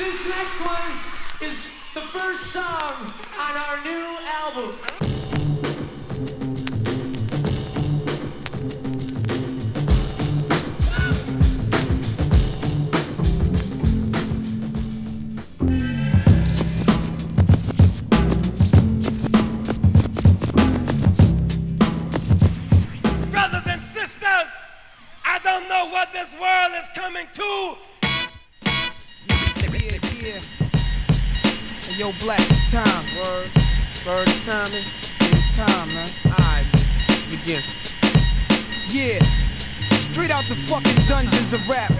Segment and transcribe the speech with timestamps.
[0.00, 0.92] This next one
[1.42, 5.19] is the first song on our new album.
[41.10, 41.99] Dungeons of rap.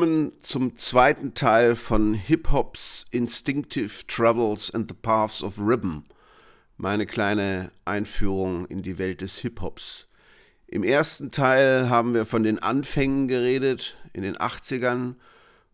[0.00, 6.04] Willkommen zum zweiten Teil von Hip-Hops Instinctive Travels and the Paths of Rhythm.
[6.78, 10.08] Meine kleine Einführung in die Welt des Hip-Hops.
[10.66, 15.16] Im ersten Teil haben wir von den Anfängen geredet, in den 80ern,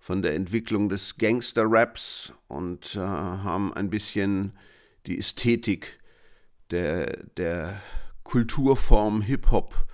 [0.00, 4.54] von der Entwicklung des Gangster-Raps und äh, haben ein bisschen
[5.06, 6.00] die Ästhetik
[6.72, 7.80] der, der
[8.24, 9.86] Kulturform Hip-Hop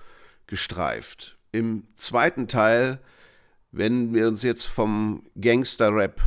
[0.47, 1.37] gestreift.
[1.51, 2.99] Im zweiten Teil
[3.73, 6.21] wenden wir uns jetzt vom Gangster-Rap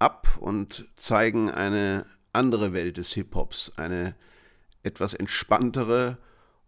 [0.00, 4.14] ab und zeigen eine andere Welt des Hip-Hops, eine
[4.82, 6.18] etwas entspanntere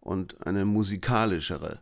[0.01, 1.81] und eine musikalischere.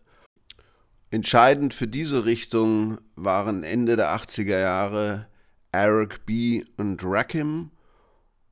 [1.10, 5.26] Entscheidend für diese Richtung waren Ende der 80er Jahre
[5.70, 6.64] Eric B.
[6.78, 7.70] und Rakim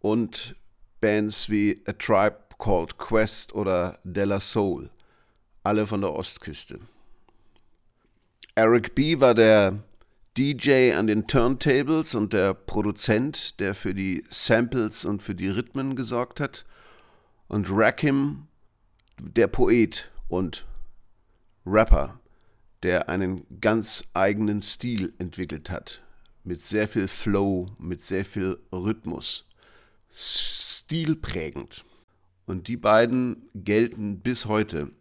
[0.01, 0.57] und
[1.01, 4.91] Bands wie A Tribe Called Quest oder Della Soul,
[5.63, 6.81] alle von der Ostküste.
[8.59, 9.21] Eric B.
[9.21, 9.85] war der
[10.39, 15.95] DJ an den Turntables und der Produzent, der für die Samples und für die Rhythmen
[15.95, 16.65] gesorgt hat.
[17.49, 18.47] Und Rakim,
[19.21, 20.65] der Poet und
[21.67, 22.19] Rapper,
[22.83, 26.01] der einen ganz eigenen Stil entwickelt hat.
[26.43, 29.47] Mit sehr viel Flow, mit sehr viel Rhythmus.
[30.11, 31.85] Stilprägend.
[32.47, 34.93] Und die beiden gelten bis heute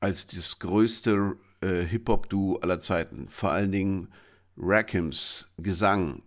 [0.00, 3.28] als das größte äh, Hip-Hop-Duo aller Zeiten.
[3.28, 4.08] Vor allen Dingen
[4.56, 6.22] Rakims Gesang,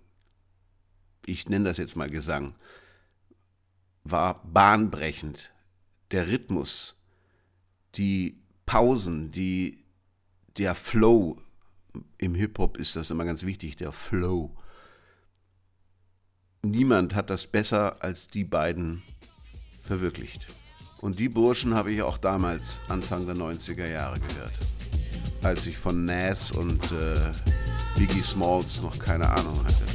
[1.25, 2.55] ich nenne das jetzt mal Gesang,
[4.03, 5.51] war bahnbrechend.
[6.11, 6.95] Der Rhythmus,
[7.95, 9.81] die Pausen, die,
[10.57, 11.41] der Flow,
[12.17, 14.55] im Hip-Hop ist das immer ganz wichtig, der Flow.
[16.61, 19.01] Niemand hat das besser als die beiden
[19.81, 20.47] verwirklicht.
[20.99, 24.53] Und die Burschen habe ich auch damals, Anfang der 90er Jahre, gehört.
[25.45, 27.31] Als ich von Nas und äh,
[27.95, 29.85] Biggie Smalls noch keine Ahnung hatte.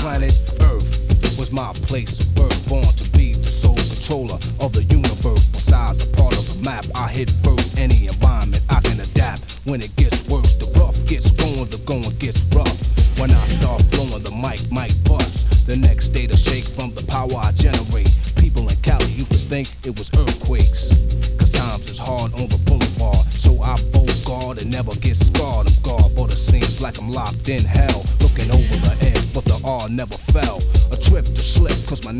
[0.00, 4.84] planet Earth was my place of birth, born to be the sole controller of the
[4.84, 5.44] universe.
[5.52, 7.78] Besides the part of the map, I hit first.
[7.78, 8.45] Any I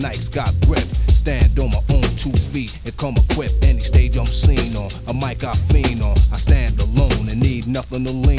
[0.07, 0.87] Nikes got grip.
[1.09, 3.55] Stand on my own two feet and come equipped.
[3.65, 6.17] Any stage I'm seen on, a mic I fiend on.
[6.33, 8.36] I stand alone and need nothing to lean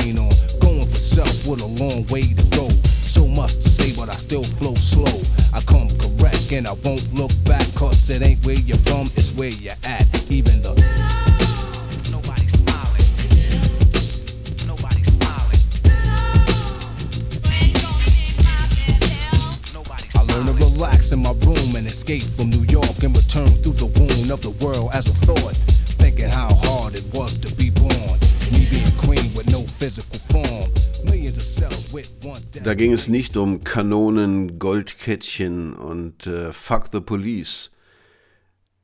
[32.63, 37.71] Da ging es nicht um Kanonen, Goldkettchen und äh, Fuck the Police.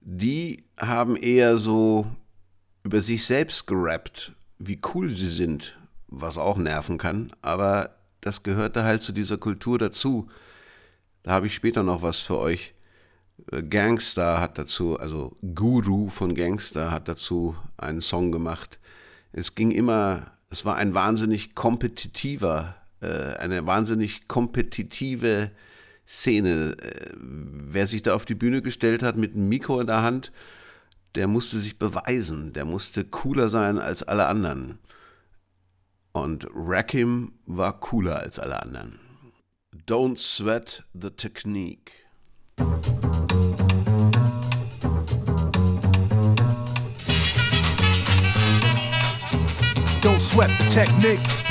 [0.01, 2.06] Die haben eher so
[2.83, 5.77] über sich selbst gerappt, wie cool sie sind,
[6.07, 10.30] was auch nerven kann, aber das gehörte halt zu dieser Kultur dazu.
[11.24, 12.74] Da habe ich später noch was für euch.
[13.51, 18.80] Äh, Gangster hat dazu, also Guru von Gangster hat dazu einen Song gemacht.
[19.31, 25.51] Es ging immer, es war ein wahnsinnig kompetitiver, eine wahnsinnig kompetitive
[26.07, 26.75] Szene.
[26.81, 30.31] Äh, wer sich da auf die Bühne gestellt hat mit einem Mikro in der Hand,
[31.15, 34.79] der musste sich beweisen, der musste cooler sein als alle anderen.
[36.11, 39.00] Und Rakim war cooler als alle anderen.
[39.88, 41.91] Don't sweat the technique.
[50.01, 51.43] Don't sweat the technique.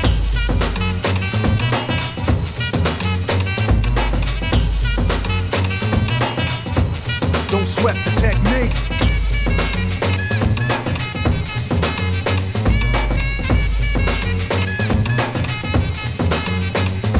[7.53, 8.73] Don't sweat the technique.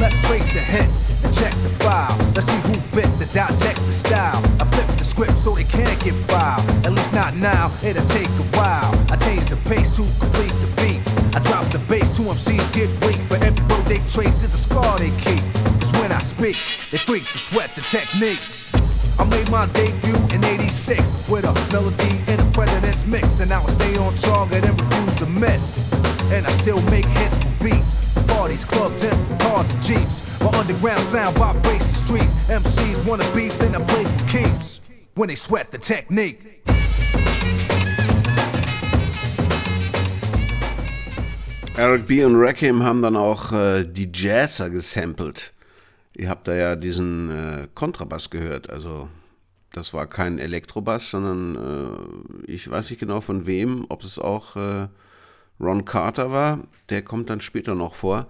[0.01, 2.17] Let's trace the hits and check the file.
[2.33, 4.41] Let's see who bit the dissect the style.
[4.59, 6.67] I flip the script so they can't get filed.
[6.83, 8.89] At least not now, it'll take a while.
[9.11, 11.35] I change the pace to complete the beat.
[11.35, 13.21] I drop the bass to MCs get weak.
[13.29, 15.43] For every word they trace is a scar they keep.
[15.77, 16.57] Cause when I speak,
[16.89, 18.41] they freak to sweat the technique.
[19.19, 23.39] I made my debut in 86 with a melody in a president's mix.
[23.39, 25.91] And now I stay on target and refuse to miss.
[26.31, 28.13] And I still make hits for beats.
[28.27, 30.39] Parties, clubs, and cars and jeeps.
[30.41, 32.33] My underground sound vibrates the streets.
[32.49, 34.81] MCs wanna beef, then I play for keeps.
[35.15, 36.63] When they sweat the technique.
[41.75, 42.23] Eric B.
[42.23, 45.52] und Rakim haben dann auch äh, die Jazzer gesampelt.
[46.15, 48.69] Ihr habt da ja diesen äh, Kontrabass gehört.
[48.69, 49.09] Also
[49.71, 54.55] das war kein Elektrobass, sondern äh, ich weiß nicht genau von wem, ob es auch
[54.55, 54.87] äh,
[55.59, 56.59] Ron Carter war.
[56.89, 58.27] Der kommt dann später noch vor.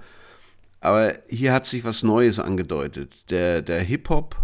[0.80, 3.30] Aber hier hat sich was Neues angedeutet.
[3.30, 4.38] Der, der Hip-Hop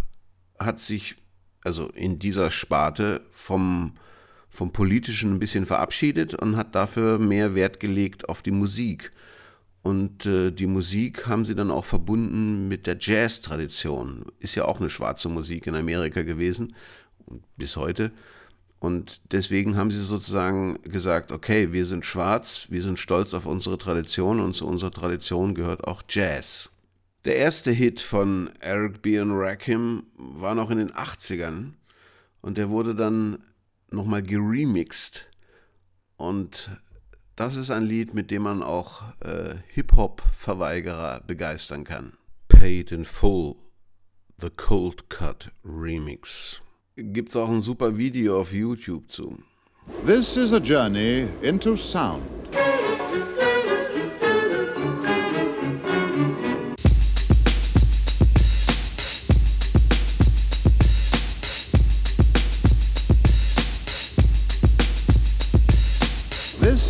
[0.58, 1.16] hat sich,
[1.64, 3.96] also in dieser Sparte, vom,
[4.50, 9.12] vom Politischen ein bisschen verabschiedet und hat dafür mehr Wert gelegt auf die Musik.
[9.82, 14.26] Und äh, die Musik haben sie dann auch verbunden mit der Jazz-Tradition.
[14.40, 16.76] Ist ja auch eine schwarze Musik in Amerika gewesen,
[17.56, 18.12] bis heute.
[18.80, 23.78] Und deswegen haben sie sozusagen gesagt, okay, wir sind schwarz, wir sind stolz auf unsere
[23.78, 26.70] Tradition und zu unserer Tradition gehört auch Jazz.
[27.26, 29.20] Der erste Hit von Eric B.
[29.20, 31.74] und Rakim war noch in den 80ern
[32.42, 33.40] und der wurde dann
[33.92, 35.26] nochmal geremixed.
[36.16, 36.70] Und
[37.40, 42.18] das ist ein Lied, mit dem man auch äh, Hip-Hop-Verweigerer begeistern kann.
[42.50, 43.56] Paid in Full,
[44.42, 46.60] The Cold Cut Remix.
[46.98, 49.42] Gibt's auch ein super Video auf YouTube zu.
[50.06, 52.24] This is a journey into sound.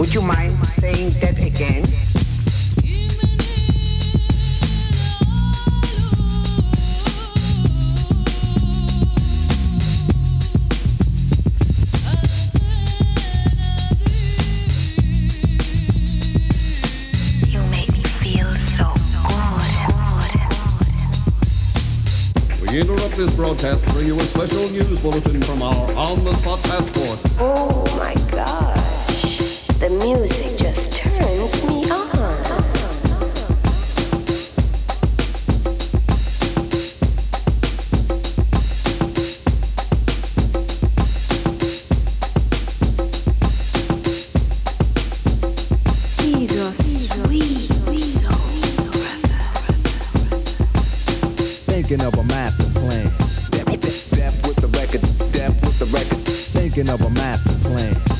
[0.00, 1.84] would you mind saying that again?
[17.46, 18.94] You make me feel so
[22.58, 22.70] good.
[22.70, 27.20] We interrupt this broadcast to bring you a special news bulletin from our on-the-spot passport.
[27.38, 28.29] Oh my gosh.
[28.29, 28.29] The
[30.02, 32.10] music just turns me on.
[52.02, 53.04] of a master plan.
[54.46, 56.26] With the record, with the record.
[56.26, 58.19] Thinking of a master plan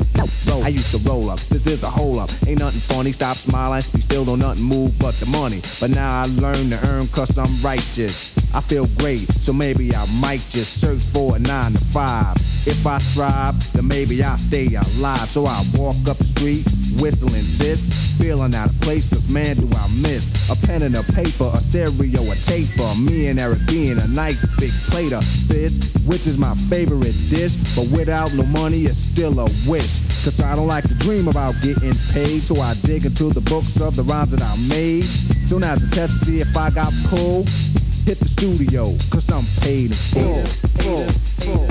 [0.71, 1.39] used to roll up.
[1.39, 2.29] This is a hole up.
[2.47, 3.11] Ain't nothing funny.
[3.11, 3.83] Stop smiling.
[3.93, 5.61] We still don't nothing move but the money.
[5.79, 8.35] But now I learn to earn cause I'm righteous.
[8.53, 12.35] I feel great, so maybe I might just search for a nine to five.
[12.67, 15.29] If I strive, then maybe I'll stay alive.
[15.29, 16.65] So I walk up the street,
[16.99, 21.03] whistling this, feeling out of place, cause man do I miss a pen and a
[21.13, 22.89] paper, a stereo, a taper.
[23.01, 27.55] Me and Eric being a nice big plate of fish, which is my favorite dish.
[27.75, 30.01] But without no money, it's still a wish.
[30.23, 33.79] Cause I don't like to dream about getting paid, so I dig into the books
[33.81, 35.03] of the rhymes that I made.
[35.47, 37.49] So now to test to see if I got pulled,
[38.05, 40.43] hit the studio, cause I'm paid in
[40.73, 41.70] full.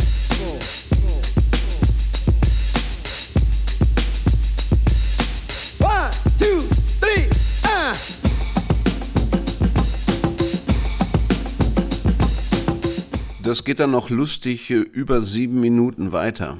[13.50, 16.56] Das geht dann noch lustig äh, über sieben Minuten weiter.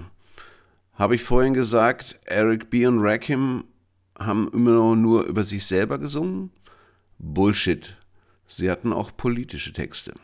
[0.95, 2.85] Habe ich vorhin gesagt, Eric B.
[2.85, 3.63] und Rakim
[4.19, 6.51] haben immer nur über sich selber gesungen?
[7.17, 7.95] Bullshit.
[8.49, 10.15] Sie hatten auch politische Texte.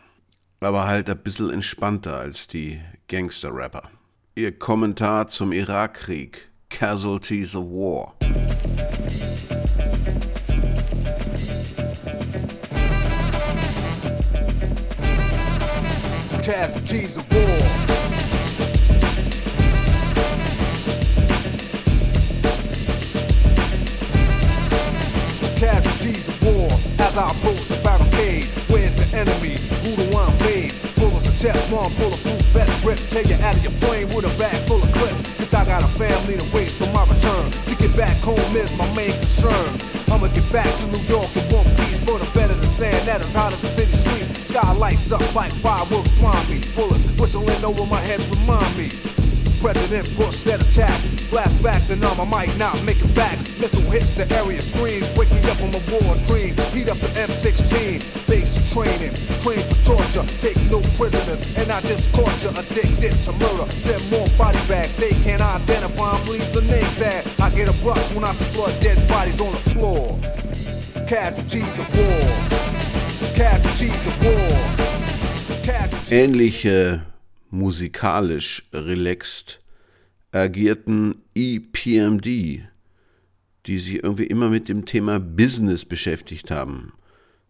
[0.58, 3.88] Aber halt ein bisschen entspannter als die Gangster-Rapper.
[4.34, 8.16] Ihr Kommentar zum Irakkrieg, Casualties of War.
[16.46, 17.42] Casualties of war.
[25.56, 28.44] Casualties of war as I approach the barricade.
[28.68, 29.56] Where's the enemy?
[29.82, 30.72] Who do I invade?
[30.94, 33.00] Pull Bullets of Teflon, bulletproof vest grip.
[33.10, 35.20] Take you out of your flame with a bag full of clips.
[35.38, 37.50] Cause I got a family to wait for my return.
[37.50, 39.80] To get back home is my main concern.
[40.12, 41.98] I'ma get back to New York in one piece.
[42.06, 43.85] But I'm better than sand that is hot as the city.
[44.56, 46.62] Sky lights up like fireworks blind me.
[46.74, 48.88] Bullets whistling over my head remind me.
[49.60, 50.98] President Bush said attack.
[51.28, 53.38] Flashback to numb, I might not make it back.
[53.60, 56.56] Missile hits the area, screams, wake me up from a war of dreams.
[56.72, 62.10] Heat up the M16, basic training, train for torture, take no prisoners, and I just
[62.14, 63.70] caught you addicted to murder.
[63.72, 67.28] Send more body bags, they can't identify them, leave the names at.
[67.38, 70.18] I get a rush when I see blood dead bodies on the floor.
[71.06, 72.65] Casualties of war.
[73.36, 75.62] Casualties of war.
[75.62, 76.10] Casualties.
[76.10, 77.00] Ähnlich äh,
[77.50, 79.60] musikalisch relaxed
[80.32, 82.24] agierten EPMD,
[83.66, 86.94] die sich irgendwie immer mit dem Thema Business beschäftigt haben.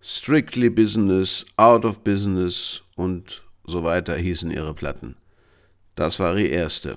[0.03, 5.15] Strictly Business, Out of Business und so weiter hießen ihre Platten.
[5.95, 6.97] Das war die erste.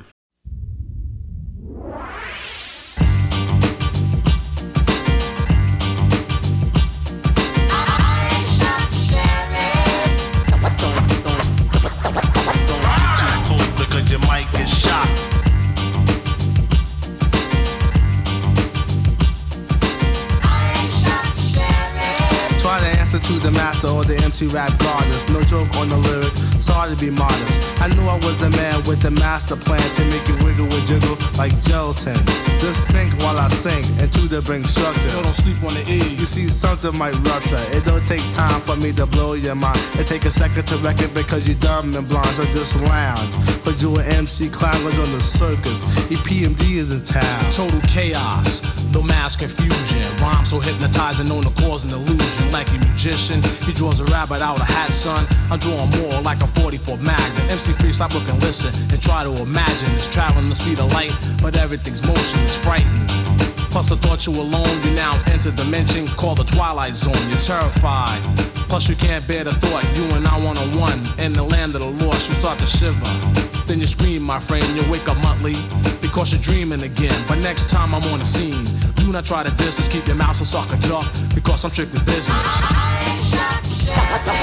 [23.29, 25.29] To the master or the MC rap goddess.
[25.29, 27.53] No joke on the lyric, sorry to be modest.
[27.79, 30.87] I knew I was the man with the master plan to make you wiggle and
[30.87, 32.17] jiggle like gelatin.
[32.59, 35.09] Just think while I sing and to the bring structure.
[35.13, 36.01] Yo, don't sleep on the E.
[36.17, 37.61] You see, something might rupture.
[37.77, 39.79] It don't take time for me to blow your mind.
[39.99, 42.33] It take a second to reckon because you dumb and blind.
[42.33, 43.31] So just lounge.
[43.63, 45.85] But you an MC climbers on the circus.
[46.09, 47.39] EPMD is in town.
[47.53, 50.01] Total chaos, no mass confusion.
[50.17, 52.51] Rhyme so hypnotizing, known to cause an illusion.
[52.51, 52.79] Like a
[53.19, 55.27] magician, he draws a rabbit out of hat, son.
[55.51, 57.49] I'm drawing more like a 44 Magnum.
[57.49, 59.89] MC free, stop, look and listen, and try to imagine.
[59.95, 63.58] It's traveling the speed of light, but everything's motion is frightening.
[63.71, 67.29] Plus the thought you alone, you now enter dimension called the twilight zone.
[67.29, 68.21] You're terrified.
[68.67, 71.75] Plus you can't bear the thought you and I one on one in the land
[71.75, 72.29] of the lost.
[72.29, 73.13] You start to shiver.
[73.67, 74.65] Then you scream, my friend.
[74.75, 75.55] You wake up monthly
[76.01, 77.23] because you're dreaming again.
[77.27, 79.87] But next time I'm on the scene, do not try to distance.
[79.87, 82.35] Keep your mouth so sucker duck because I'm strictly business.
[83.85, 84.41] Don't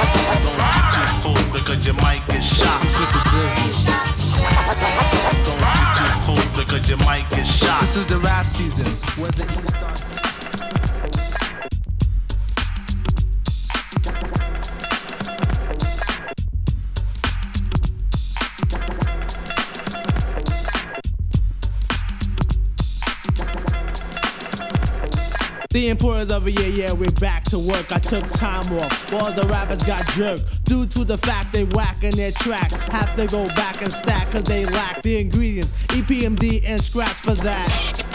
[0.62, 2.80] get too close because you might get shot.
[2.80, 3.86] I'm strictly business
[6.26, 7.80] cold because your mic is shot.
[7.80, 8.84] This is the rap season.
[9.16, 10.02] Where the East starts.
[25.70, 27.92] The importance of it, yeah, yeah, we're back to work.
[27.92, 29.12] I took time off.
[29.12, 30.55] All the rappers got jerked.
[30.66, 32.72] Due to the fact they whacking their track.
[32.90, 35.72] Have to go back and stack cause they lack the ingredients.
[35.88, 38.06] EPMD and scratch for that.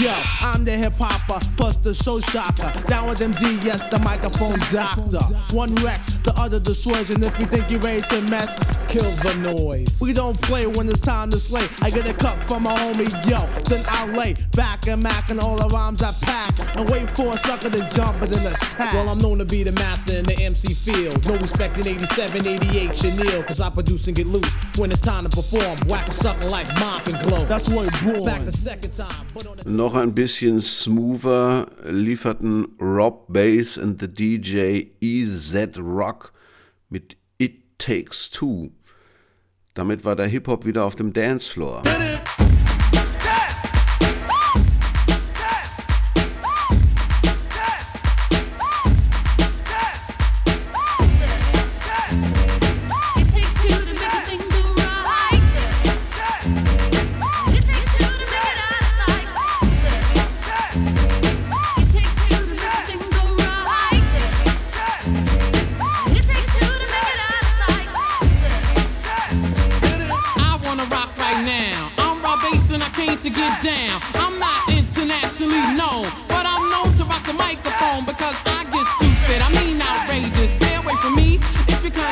[0.00, 2.72] Yo, I'm the hip hopper, plus the shocker.
[2.86, 5.18] Down with MD, yes, the microphone doctor.
[5.54, 8.58] One Rex, the other destroys, and if you think you're ready to mess,
[8.88, 10.00] kill the noise.
[10.00, 11.66] We don't play when it's time to slay.
[11.80, 15.40] I get a cut from my homie, yo, then I lay back and mac and
[15.40, 18.94] all the rhymes I pack and wait for a sucker to jump and then attack.
[18.94, 21.26] Well, I'm known to be the master in the MC field.
[21.26, 24.52] No respect in 87, 88, Chanel, cause I produce and get loose.
[24.76, 27.44] When it's time to perform, whack a sucker like mop and glow.
[27.44, 31.66] That's what it It's back the second time, but on the Noch ein bisschen smoother
[31.84, 36.19] lieferten Rob Base and the DJ EZ Rock
[36.90, 38.70] mit It Takes Two.
[39.74, 41.82] Damit war der Hip-Hop wieder auf dem Dancefloor.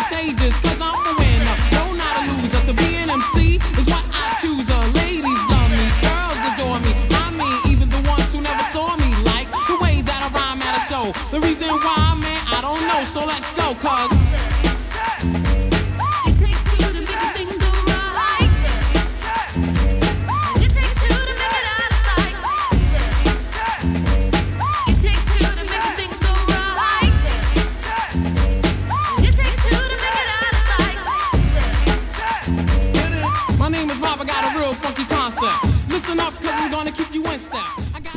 [0.09, 1.57] Contagious, cause I'm a winner.
[1.73, 2.61] No, not a loser.
[2.67, 4.69] To be an MC is what I choose.
[4.71, 6.93] Uh, ladies love me, girls adore me.
[7.12, 10.62] I mean, even the ones who never saw me like the way that I rhyme
[10.62, 11.12] at a show.
[11.31, 13.04] The reason why, man, I don't know.
[13.04, 14.18] So let's go, cause.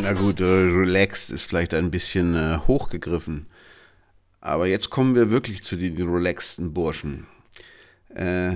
[0.02, 3.46] Na gut, äh, relaxed ist vielleicht ein bisschen äh, hochgegriffen.
[4.40, 7.28] Aber jetzt kommen wir wirklich zu den relaxten Burschen.
[8.10, 8.56] Äh,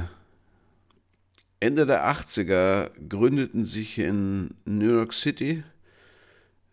[1.60, 5.64] Ende der 80er gründeten sich in New York City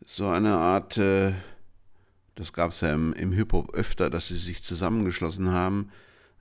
[0.07, 1.33] so eine Art, äh,
[2.35, 5.91] das gab es ja im, im Hip-Hop öfter, dass sie sich zusammengeschlossen haben,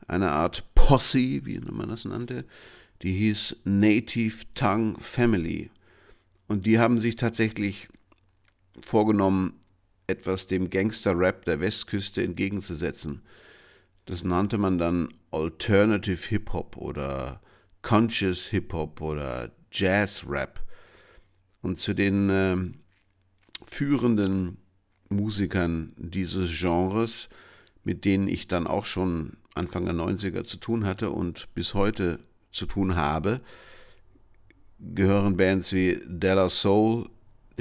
[0.07, 2.45] eine Art Posse, wie man das nannte,
[3.01, 5.69] die hieß Native Tongue Family.
[6.47, 7.89] Und die haben sich tatsächlich
[8.85, 9.59] vorgenommen,
[10.07, 13.21] etwas dem Gangster-Rap der Westküste entgegenzusetzen.
[14.05, 17.41] Das nannte man dann Alternative Hip-Hop oder
[17.81, 20.61] Conscious Hip-Hop oder Jazz-Rap.
[21.61, 22.73] Und zu den ähm,
[23.65, 24.57] führenden
[25.09, 27.29] Musikern dieses Genres,
[27.83, 32.19] mit denen ich dann auch schon Anfang der 90er zu tun hatte und bis heute
[32.51, 33.41] zu tun habe,
[34.79, 37.09] gehören Bands wie Della Soul,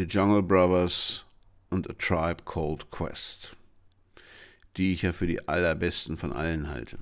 [0.00, 1.26] The Jungle Brothers
[1.68, 3.54] und A Tribe Called Quest,
[4.78, 6.96] die ich ja für die allerbesten von allen halte.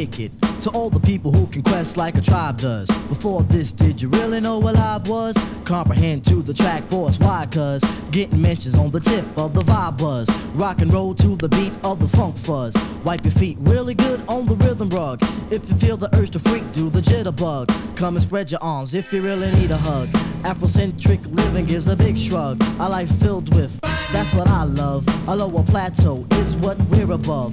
[0.00, 2.88] To all the people who can quest like a tribe does.
[3.08, 5.36] Before this, did you really know what live was?
[5.66, 7.46] Comprehend to the track force, why?
[7.50, 10.30] Cuz getting mentions on the tip of the vibe buzz.
[10.54, 12.74] Rock and roll to the beat of the funk fuzz.
[13.04, 15.20] Wipe your feet really good on the rhythm rug.
[15.50, 17.68] If you feel the urge to freak, do the jitterbug.
[17.94, 20.08] Come and spread your arms if you really need a hug.
[20.44, 22.58] Afrocentric living is a big shrug.
[22.78, 23.78] A life filled with,
[24.12, 25.04] that's what I love.
[25.28, 27.52] A lower plateau is what we're above.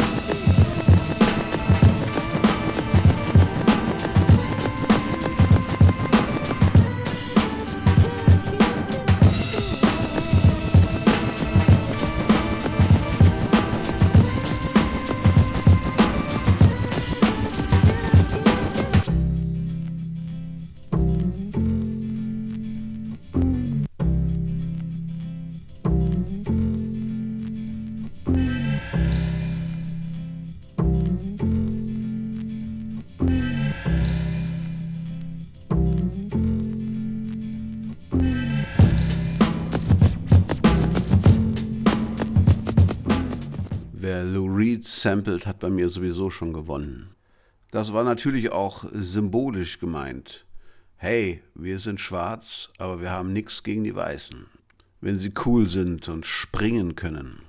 [45.01, 47.15] Reed samplet, hat bei mir sowieso schon gewonnen.
[47.71, 50.45] Das war natürlich auch symbolisch gemeint.
[50.95, 54.45] Hey, wir sind schwarz, aber wir haben nichts gegen die Weißen.
[54.99, 57.41] Wenn sie cool sind und springen können.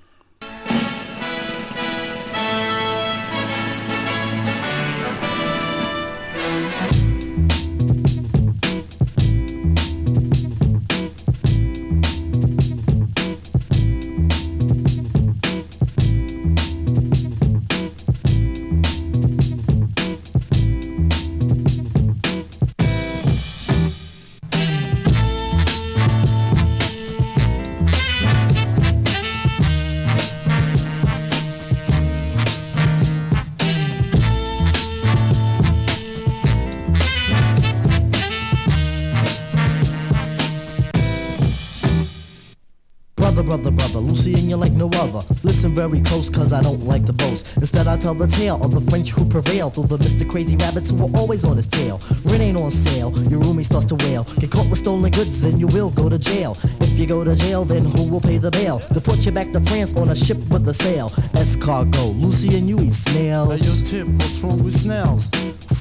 [48.03, 50.29] Tell the tale of the French who prevailed over Mr.
[50.29, 52.01] Crazy Rabbits who were always on his tail.
[52.25, 54.25] Rent ain't on sale, your roomie starts to wail.
[54.39, 56.57] Get caught with stolen goods, then you will go to jail.
[56.81, 58.79] If you go to jail, then who will pay the bail?
[58.91, 61.11] They put you back to France on a ship with a sail.
[61.39, 63.61] Escargot, Lucy and you eat snails.
[63.61, 65.29] Hey, yo, Tip, what's wrong with snails?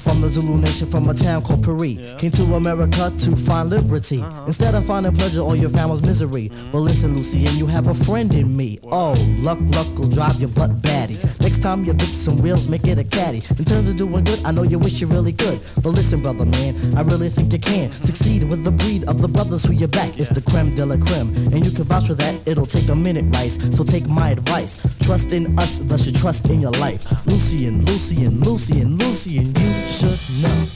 [0.02, 2.20] From the Zulu nation, from a town called Paris.
[2.20, 4.20] Came to America to find liberty.
[4.20, 4.44] Uh-huh.
[4.46, 6.50] Instead of finding pleasure, all you found was misery.
[6.70, 8.78] But listen, Lucy, and you have a friend in me.
[8.84, 11.18] Oh, luck, luck will drive your butt batty.
[11.52, 13.42] Next time you fix some wheels, make it a caddy.
[13.58, 15.60] In terms of doing good, I know you wish you really could.
[15.82, 19.28] But listen, brother, man, I really think you can succeed with the breed of the
[19.28, 20.18] brothers who you back.
[20.18, 22.40] It's the creme de la creme, and you can vouch for that.
[22.48, 23.58] It'll take a minute, Rice.
[23.76, 24.80] So take my advice.
[25.00, 27.04] Trust in us, thus you trust in your life.
[27.26, 30.68] Lucian, Lucian, Lucian, Lucian, you should know.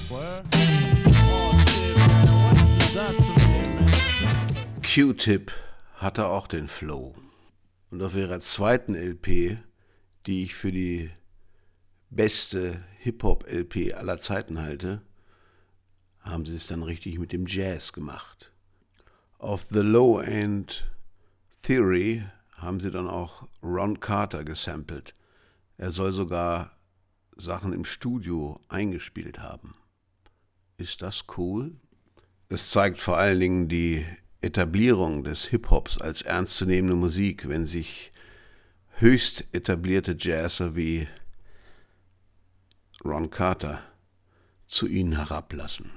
[4.82, 5.52] Q-Tip
[5.94, 7.14] hatte auch den Flow.
[7.90, 9.56] Und auf ihrer zweiten LP,
[10.26, 11.10] die ich für die
[12.10, 15.02] beste Hip-Hop-LP aller Zeiten halte,
[16.20, 18.52] haben sie es dann richtig mit dem Jazz gemacht.
[19.38, 20.90] Auf The Low End
[21.62, 22.24] Theory
[22.56, 25.14] haben sie dann auch Ron Carter gesampelt.
[25.76, 26.76] Er soll sogar
[27.36, 29.74] Sachen im Studio eingespielt haben.
[30.78, 31.76] Ist das cool?
[32.48, 34.06] Es zeigt vor allen Dingen die
[34.40, 38.12] Etablierung des Hip-Hops als ernstzunehmende Musik, wenn sich
[38.98, 41.06] höchst etablierte Jazzer wie
[43.04, 43.82] Ron Carter
[44.66, 45.90] zu ihnen herablassen.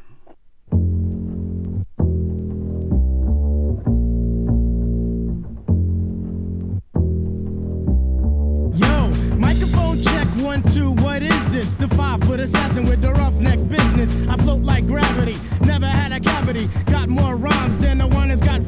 [10.41, 11.75] One, two, what is this?
[11.75, 14.09] The five foot assassin with the roughneck business.
[14.27, 16.69] I float like gravity, never had a cavity.
[16.85, 18.63] Got more rhymes than the one that's got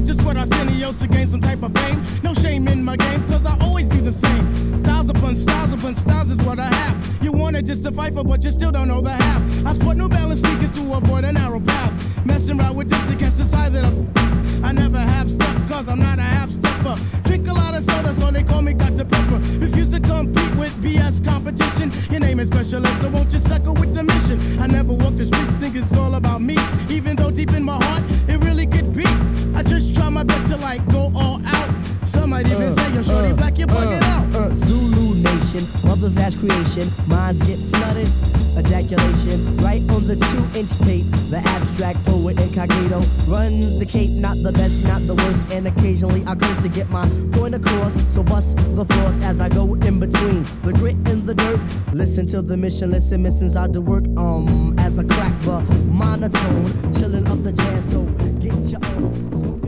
[0.00, 0.80] family.
[0.80, 2.02] No need to gain some type of fame.
[2.22, 4.76] No shame in my game, cause I always be the same.
[4.76, 6.96] Styles upon styles upon styles is what I have.
[7.22, 9.66] You wanna just to fight for, but you still don't know the half.
[9.66, 11.92] I sport New Balance sneakers to avoid a narrow path.
[12.26, 14.22] Messing around with this catch the size of the.
[14.64, 16.96] I never half step, cause I'm not a half stepper.
[17.24, 19.04] Drink a lot of soda, so they call me Dr.
[19.04, 19.38] Pepper.
[19.58, 21.90] Refuse to compete with BS competition.
[22.10, 24.38] Your name is special so won't you suckle with the mission?
[24.60, 26.56] I never walk the street, think it's all about me.
[26.88, 28.02] Even though deep in my heart,
[29.72, 31.70] just try my best to like go all out.
[32.04, 34.34] Some might even say, yo, shorty black, you're bugging out.
[34.36, 38.08] Uh, Zulu Nation, mother's last creation, minds get flooded.
[38.58, 41.06] Ejaculation, right on the two inch tape.
[41.30, 45.50] The abstract poet incognito runs the cape, not the best, not the worst.
[45.50, 47.94] And occasionally I curse to get my point across.
[48.12, 51.60] So bust the floors as I go in between the grit and the dirt.
[51.94, 54.04] Listen to the mission, listen, missions I do work.
[54.18, 57.90] Um, as I crack the monotone, chilling up the jazz.
[57.90, 58.02] So
[58.42, 59.61] get your own.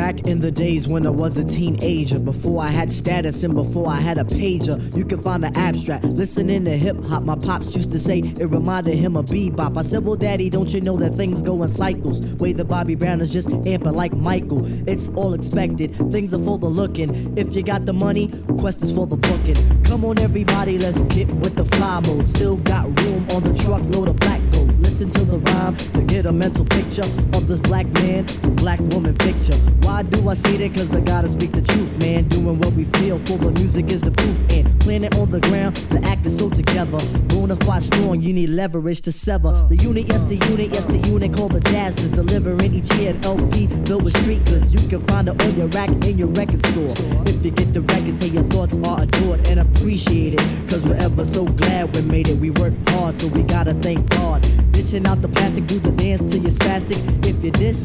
[0.00, 3.86] Back in the days when I was a teenager, before I had status and before
[3.86, 6.04] I had a pager, you can find the abstract.
[6.04, 9.76] Listening to hip hop, my pops used to say it reminded him of bebop.
[9.76, 12.22] I said, Well, daddy, don't you know that things go in cycles?
[12.36, 14.62] Way the Bobby Brown is just amping like Michael.
[14.88, 17.36] It's all expected, things are for the looking.
[17.36, 19.82] If you got the money, quest is for the booking.
[19.84, 22.26] Come on, everybody, let's get with the fly mode.
[22.26, 24.40] Still got room on the truckload of black
[24.78, 29.14] Listen to the rhyme to get a mental picture of this black man, black woman
[29.16, 29.56] picture.
[29.82, 30.74] Why do I say that?
[30.76, 32.28] Cause I gotta speak the truth, man.
[32.28, 34.38] Doing what we feel for the music is the proof.
[34.50, 36.98] And planet on the ground, the act is so together.
[37.30, 39.52] Bonafide strong, you need leverage to sever.
[39.68, 43.10] The unit, yes, the unit, yes, the unit called the jazz is delivering each year
[43.10, 44.74] an LP filled with street goods.
[44.74, 46.90] You can find it on your rack in your record store.
[47.24, 50.40] If you get the record, say your thoughts are adored and appreciated.
[50.68, 52.38] Cause we're ever so glad we made it.
[52.38, 54.42] We work hard, so we gotta thank God.
[54.72, 56.98] Dishing out the plastic, do the dance till you're spastic.
[57.24, 57.84] If you diss,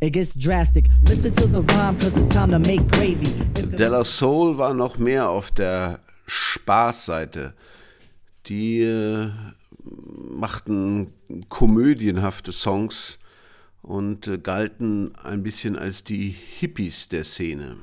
[0.00, 0.86] It gets drastic.
[1.04, 3.30] Listen to the rhyme, cause it's time to make gravy.
[3.76, 7.54] De La Soul war noch mehr auf der Spaßseite.
[8.46, 9.30] Die äh,
[10.30, 11.12] machten
[11.48, 13.18] komödienhafte Songs
[13.82, 17.76] und äh, galten ein bisschen als die Hippies der Szene.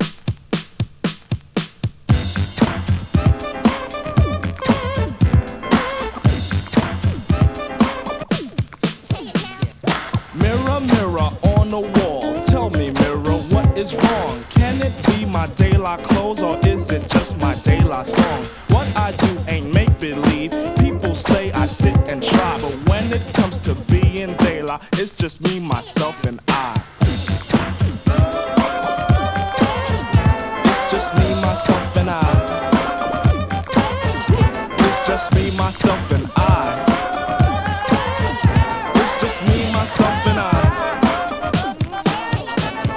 [25.21, 26.81] Just me, myself, and I.
[30.65, 32.21] It's just me, myself, and I.
[34.79, 36.85] It's just me, myself, and I.
[38.95, 40.51] It's just me, myself, and I.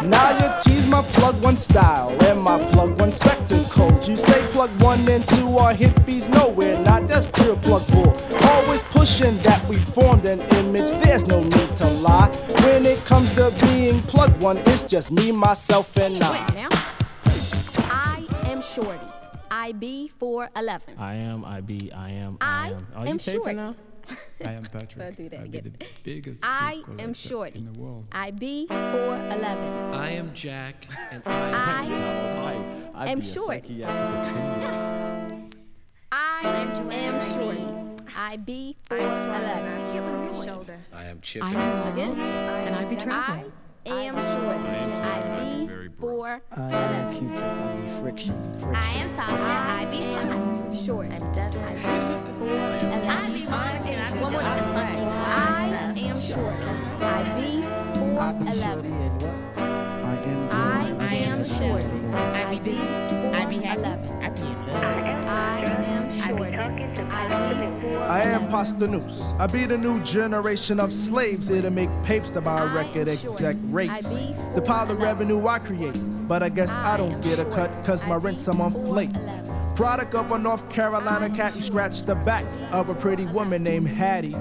[0.06, 4.08] Now you tease my plug one style and my plug one spectacles.
[4.08, 7.06] You say plug one and two are hippies, no, we're not.
[7.06, 8.16] That's pure plug bull.
[8.40, 10.40] Always pushing that we formed an
[14.44, 16.44] one, it's just me, myself, and I.
[16.44, 16.68] Wait now.
[17.90, 19.00] I am Shorty.
[19.50, 20.98] IB 411.
[20.98, 22.86] I am, I be, I am, I I am.
[22.94, 23.56] Oh, Are am you taping short.
[23.56, 23.74] now?
[24.44, 24.98] I am Patrick.
[24.98, 25.76] Don't do that I be again.
[25.78, 27.60] the biggest I am Shorty.
[27.60, 28.04] in the world.
[28.12, 29.94] IB 411.
[29.94, 33.64] I am Jack, and I I am short.
[36.12, 37.94] I am Shorty.
[38.16, 40.84] IB 411.
[40.92, 41.42] I am Chip.
[41.42, 42.20] I am Again.
[42.20, 43.50] And I be traveling.
[43.86, 44.33] I am Shorty.
[46.34, 46.54] IB 411.
[46.56, 48.34] I am Q-tip, I be friction.
[48.74, 49.38] I am Tasha.
[49.38, 50.84] I be fine.
[50.84, 51.06] Short.
[51.10, 51.20] I'm
[52.34, 52.48] four.
[52.48, 53.82] I be fine.
[54.20, 54.64] One more time.
[55.24, 56.54] I am short.
[57.00, 57.62] I be
[57.94, 58.92] four eleven.
[60.50, 61.84] I am short.
[62.14, 62.74] I be
[63.32, 64.10] I be eleven.
[64.20, 64.74] I am short.
[64.74, 65.63] I be four.
[66.56, 69.22] I am Pastanus.
[69.40, 73.08] I be the new generation of slaves here to make papes to buy a record
[73.08, 74.06] exec rates.
[74.54, 78.06] The pile of revenue I create, but I guess I don't get a cut cause
[78.06, 79.12] my rent's a month late.
[79.74, 83.88] Product of a North Carolina cat who scratched the back of a pretty woman named
[83.88, 84.36] Hattie.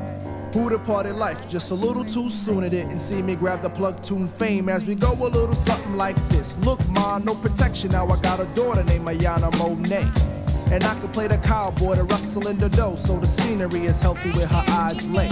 [0.54, 2.64] Who departed life just a little too soon.
[2.64, 5.98] It didn't see me grab the plug tune fame as we go a little something
[5.98, 6.56] like this.
[6.58, 7.90] Look, ma, no protection.
[7.90, 10.33] Now I got a daughter named Ayana Monet.
[10.74, 14.00] And I can play the cowboy to rustle in the dough, so the scenery is
[14.00, 15.30] healthy with her eyes lay.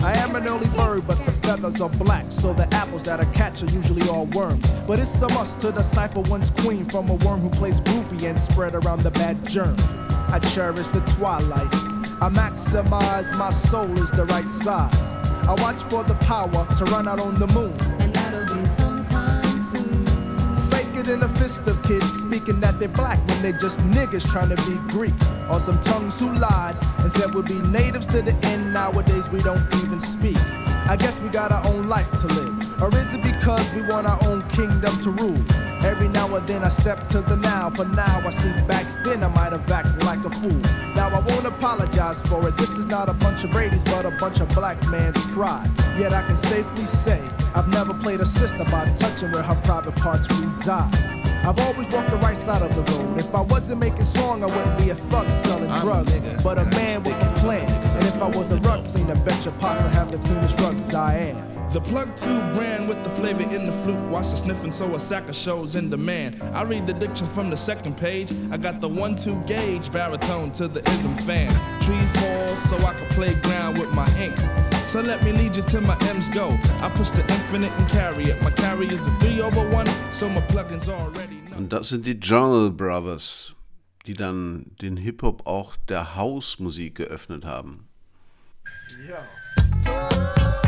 [0.00, 3.24] I am an early bird, but the feathers are black, so the apples that I
[3.32, 4.70] catch are usually all worms.
[4.86, 8.38] But it's a must to decipher one's queen from a worm who plays groupie and
[8.38, 9.74] spread around the bad germ.
[10.28, 11.72] I cherish the twilight.
[12.20, 14.94] I maximize my soul is the right size.
[15.48, 18.01] I watch for the power to run out on the moon.
[21.02, 24.54] It in a fist of kids speaking that they're black when they just niggas trying
[24.54, 25.14] to be Greek.
[25.50, 28.72] Or some tongues who lied and said we'll be natives to the end.
[28.72, 30.36] Nowadays we don't even speak.
[30.86, 32.82] I guess we got our own life to live.
[32.82, 35.71] Or is it because we want our own kingdom to rule?
[35.84, 37.70] Every now and then I step to the now.
[37.70, 40.60] For now I see back then I might have acted like a fool.
[40.94, 42.56] Now I won't apologize for it.
[42.56, 45.68] This is not a bunch of Brady's, but a bunch of black man's pride.
[45.98, 47.20] Yet I can safely say
[47.54, 50.94] I've never played a sister by touching where her private parts reside.
[51.44, 53.18] I've always walked the right side of the road.
[53.18, 56.12] If I wasn't making song, I wouldn't be a thug selling drugs.
[56.42, 57.81] But a man with a plan.
[58.22, 61.36] And I was a rug cleaner, bet your pasta have the cleanest rugs I am.
[61.72, 64.00] The plug tube brand with the flavor in the flute.
[64.10, 66.40] Watch the sniffing so a sack of shows in demand.
[66.54, 68.30] I read the diction from the second page.
[68.52, 71.50] I got the one two gauge baritone to the ism fan.
[71.80, 74.36] Trees fall so I can play ground with my ink.
[74.86, 76.46] So let me lead you to my M's go.
[76.80, 78.40] I push the infinite and carry it.
[78.42, 81.40] My carry is a 3 over 1, so my plugins already.
[81.56, 83.56] Und das sind die Jungle Brothers,
[84.06, 87.88] die dann den Hip-Hop auch der Hausmusik geöffnet haben.
[89.02, 90.61] Me,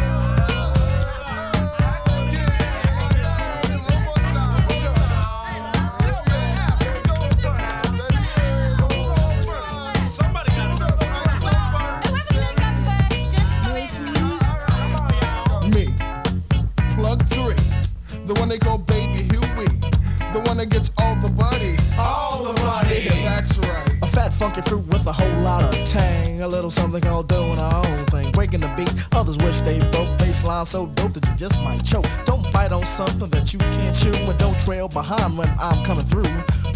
[30.75, 32.05] so dope that you just might choke.
[32.25, 34.13] Don't bite on something that you can't chew.
[34.13, 36.27] And don't trail behind when I'm coming through.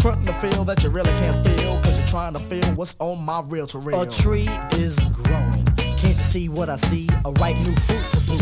[0.00, 1.82] Frontin' the feel that you really can't feel.
[1.82, 4.02] Cause you're trying to feel what's on my real to real.
[4.02, 5.64] A tree is growing.
[5.76, 7.08] Can't you see what I see?
[7.24, 8.40] A ripe new fruit to boot.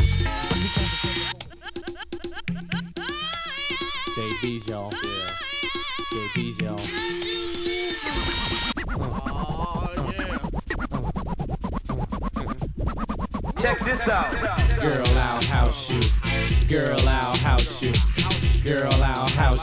[4.15, 4.93] JB's, y'all.
[5.03, 5.26] Yeah.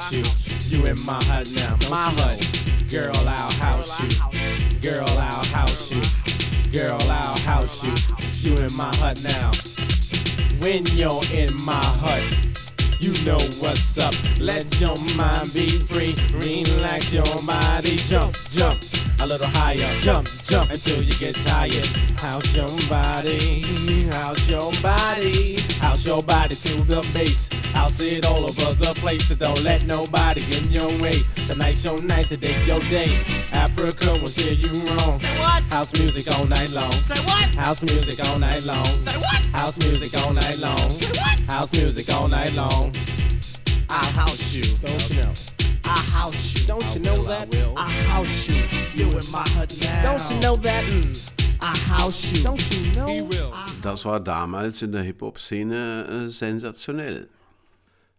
[0.03, 0.77] House you.
[0.77, 2.89] You in my hut now, my hut.
[2.89, 4.79] Girl, I'll house you.
[4.81, 6.01] Girl, I'll house you.
[6.71, 7.93] Girl, I'll house you.
[8.49, 9.51] You in my hut now.
[10.61, 12.23] When you're in my hut,
[12.99, 14.13] you know what's up.
[14.39, 16.15] Let your mind be free.
[16.33, 17.95] Relax your body.
[17.97, 18.81] Jump, jump.
[19.19, 19.89] A little higher.
[19.99, 21.85] Jump, jump until you get tired.
[22.19, 23.61] House your body.
[24.09, 25.59] House your body.
[25.79, 27.62] House your body to the base.
[27.83, 29.27] House it all over the place.
[29.27, 31.19] So don't let nobody get in your way.
[31.47, 33.19] Tonight's your night, today's your day.
[33.51, 35.19] Africa will steer you wrong.
[35.19, 35.63] Say what?
[35.63, 36.93] House music all night long.
[36.93, 37.53] Say what?
[37.55, 38.85] House music all night long.
[38.85, 39.45] Say what?
[39.47, 40.89] House music all night long.
[40.91, 41.39] Say what?
[41.41, 42.93] House music all night long.
[43.89, 44.63] I house you.
[44.75, 45.33] Don't you know?
[45.83, 46.65] I house you.
[46.65, 47.53] Don't you know that?
[47.75, 48.63] I house you.
[48.95, 50.15] You in my hut now.
[50.15, 50.85] Don't you know that?
[50.85, 51.33] Mm.
[51.59, 52.43] I house you.
[52.43, 53.51] Don't you know?
[53.81, 57.27] Das war damals in der Hip-Hop-Szene äh, sensationell.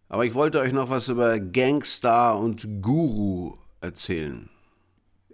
[0.07, 4.49] Aber ich wollte euch noch was über Gangstar und Guru erzählen,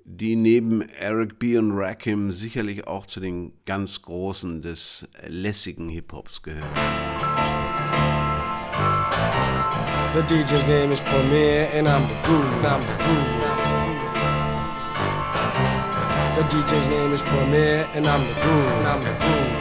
[0.06, 1.58] die neben Eric B.
[1.58, 6.70] und Rakim sicherlich auch zu den ganz Großen des lässigen Hip-Hops gehören.
[10.14, 12.44] The DJ's name is Premier, and I'm the guru.
[12.64, 13.42] I'm the guru.
[16.36, 18.86] The DJ's name is Premier, and I'm the guru.
[18.86, 19.61] I'm the guru.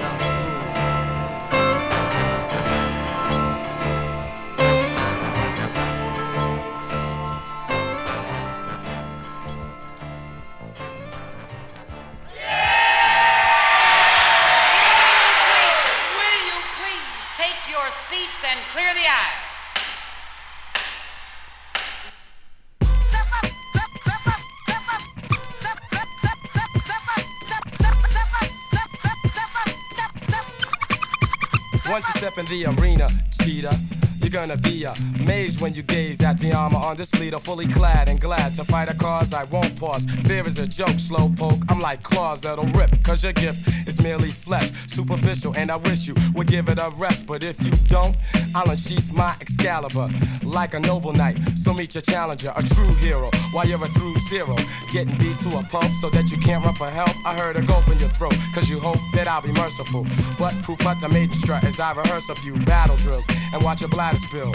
[32.41, 33.07] In the arena,
[33.43, 33.79] cheetah,
[34.21, 38.09] you're gonna be amazed when you gaze at the armor on this leader, fully clad
[38.09, 40.07] and glad to fight a cause I won't pause.
[40.25, 41.63] Fear is a joke, slow poke.
[41.69, 46.07] I'm like claws that'll rip, cause your gift is merely flesh, superficial, and I wish
[46.07, 47.27] you would give it a rest.
[47.27, 48.17] But if you don't,
[48.55, 50.09] I'll unsheath my Excalibur
[50.43, 51.39] like a noble knight.
[51.65, 54.57] So meet your challenger, a true hero, while you're a true zero.
[54.93, 57.15] Getting beat to a pulp so that you can't run for help.
[57.27, 60.07] I heard a gulp in your throat, cause you hope that I'll be merciful.
[60.39, 63.81] But poop out the maiden strut as I rehearse a few battle drills and watch
[63.81, 64.53] your bladder spill.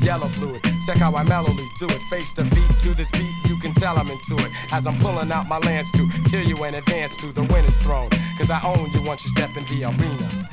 [0.00, 2.00] Yellow fluid, check how I mellowly do it.
[2.10, 4.52] Face to feet to this beat, you can tell I'm into it.
[4.72, 8.10] As I'm pulling out my lance to kill you in advance to the winner's throne.
[8.38, 10.46] Cause I own you once you step in the arena.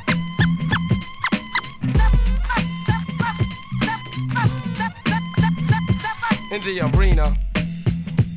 [6.54, 7.53] in the arena.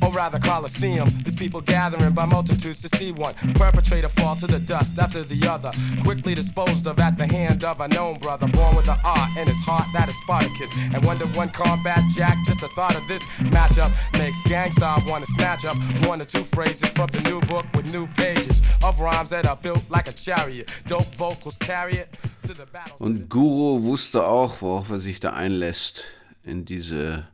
[0.07, 4.57] Or rather Coliseum, there's people gathering by multitudes to see one perpetrator fall to the
[4.57, 5.69] dust after the other,
[6.01, 9.45] quickly disposed of at the hand of a known brother, born with an art in
[9.45, 10.71] his heart that is Spartacus.
[10.93, 15.65] And wonder one combat jack, just the thought of this matchup makes gangsta wanna snatch
[15.65, 15.75] up
[16.07, 19.57] one or two phrases from the new book with new pages of rhymes that are
[19.57, 20.71] built like a chariot.
[20.87, 22.17] Dope vocals carry it
[22.47, 22.95] to the battle.
[22.99, 26.05] Und Guru wusste auch, worauf er sich da einlässt
[26.45, 27.27] in diese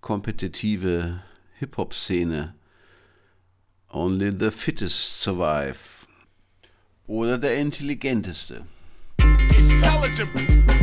[0.00, 1.20] kompetitive
[1.60, 2.54] Hip-Hop-Szene.
[3.90, 6.06] Only the fittest survive.
[7.08, 8.64] Oder der intelligenteste.
[9.18, 10.30] Intelligent.
[10.36, 10.78] Intelligent.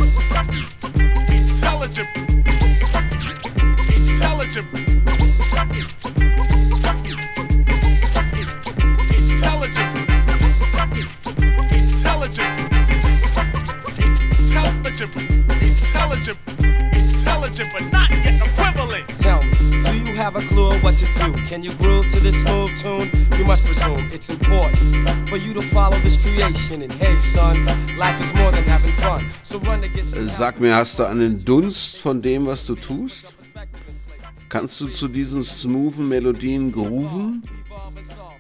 [4.10, 4.36] Intelligent.
[4.36, 4.76] Intelligent.
[15.86, 16.46] Intelligent.
[16.94, 17.95] Intelligent, but
[20.26, 21.34] have a clue what to do?
[21.46, 23.08] Can you groove to this smooth tune?
[23.38, 26.82] You must presume it's important for you to follow this creation.
[26.82, 27.56] And hey, son,
[27.96, 29.30] life is more than having fun.
[29.44, 33.36] So run to Sag mir, hast du einen Dunst von dem, was du tust?
[34.50, 37.44] Kannst du zu diesen smoothen Melodien grooven?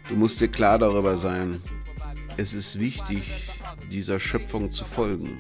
[0.10, 1.62] Du musst dir klar darüber sein,
[2.36, 3.22] es ist wichtig,
[3.92, 5.40] dieser Schöpfung zu folgen.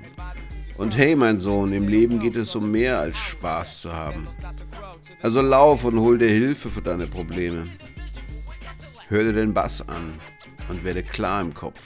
[0.77, 4.27] Und hey, mein Sohn, im Leben geht es um mehr als Spaß zu haben.
[5.21, 7.65] Also lauf und hol dir Hilfe für deine Probleme.
[9.07, 10.19] Hör dir den Bass an
[10.67, 11.81] und werde klar im Kopf.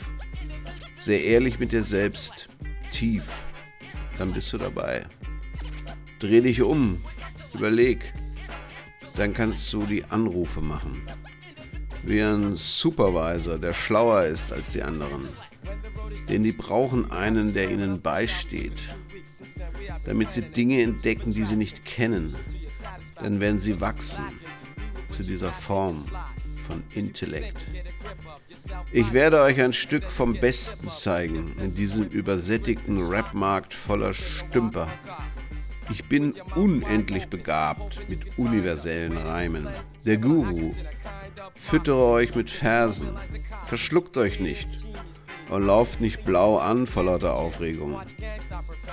[0.99, 2.49] Sehr ehrlich mit dir selbst,
[2.91, 3.31] tief,
[4.17, 5.05] dann bist du dabei.
[6.19, 7.01] Dreh dich um,
[7.53, 8.11] überleg,
[9.15, 11.03] dann kannst du die Anrufe machen.
[12.03, 15.29] Wie ein Supervisor, der schlauer ist als die anderen.
[16.29, 18.77] Denn die brauchen einen, der ihnen beisteht,
[20.05, 22.35] damit sie Dinge entdecken, die sie nicht kennen.
[23.21, 24.23] Denn wenn sie wachsen
[25.07, 26.03] zu dieser Form
[26.67, 27.57] von Intellekt,
[28.91, 34.87] ich werde euch ein Stück vom Besten zeigen in diesem übersättigten Rapmarkt voller Stümper.
[35.91, 39.67] Ich bin unendlich begabt mit universellen Reimen.
[40.05, 40.73] Der Guru.
[41.55, 43.09] Füttere euch mit Versen.
[43.67, 44.67] Verschluckt euch nicht
[45.49, 47.99] und lauft nicht blau an vor lauter Aufregung.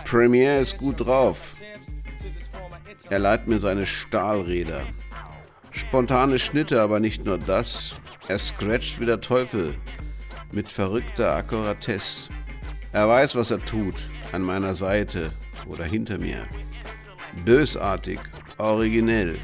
[0.05, 1.55] Premiere ist gut drauf.
[3.11, 4.83] Er leiht mir seine Stahlräder.
[5.71, 7.97] Spontane Schnitte, aber nicht nur das.
[8.29, 9.75] Er scratcht wie der Teufel
[10.51, 12.31] mit verrückter Akkuratesse.
[12.93, 13.95] Er weiß, was er tut,
[14.33, 15.31] an meiner Seite
[15.67, 16.47] oder hinter mir.
[17.45, 18.19] Bösartig,
[18.59, 19.39] originell.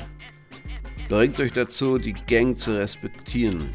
[1.08, 3.68] Bringt euch dazu, die Gang zu respektieren.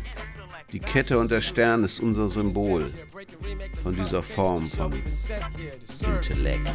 [0.72, 2.94] Die Kette und der Stern ist unser Symbol
[3.84, 6.68] von dieser Form von Intellekt.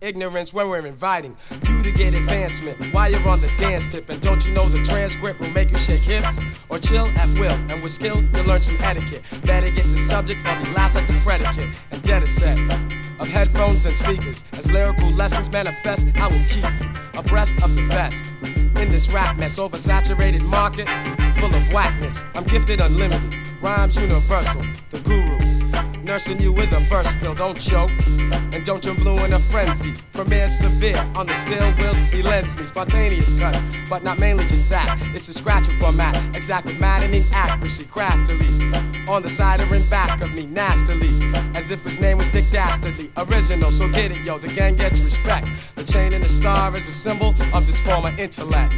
[0.00, 1.36] Ignorance when we're inviting
[1.68, 4.08] you to get advancement while you're on the dance tip?
[4.08, 6.38] And don't you know the transcript will make you shake hips
[6.68, 7.56] or chill at will?
[7.68, 9.22] And with skill, you'll learn some etiquette.
[9.44, 11.80] Better get the subject of be last like the predicate.
[11.90, 12.56] And get a set
[13.18, 14.44] of headphones and speakers.
[14.52, 18.24] As lyrical lessons manifest, I will keep abreast of the best.
[18.80, 20.88] In this rap mess, oversaturated market,
[21.40, 22.22] full of whackness.
[22.36, 25.57] I'm gifted unlimited, rhymes universal, the guru.
[26.02, 27.90] Nursing you with a verse pill, don't choke.
[28.52, 29.94] And don't jump blue in a frenzy.
[30.12, 34.68] Premier severe on the still will he lends me spontaneous cuts, but not mainly just
[34.70, 34.98] that.
[35.14, 38.46] It's a scratching format, exact with maddening accuracy, craftily.
[39.08, 41.08] On the side or in back of me, nastily.
[41.54, 43.10] As if his name was Dick Dastardly.
[43.16, 45.46] Original, so get it, yo, the gang gets respect.
[45.76, 48.72] The chain and the star is a symbol of this former intellect.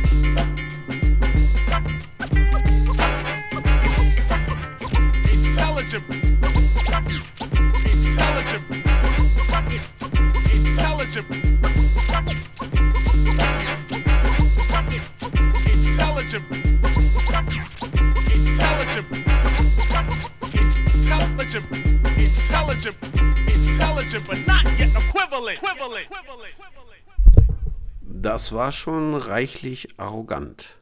[28.52, 30.80] War schon reichlich arrogant.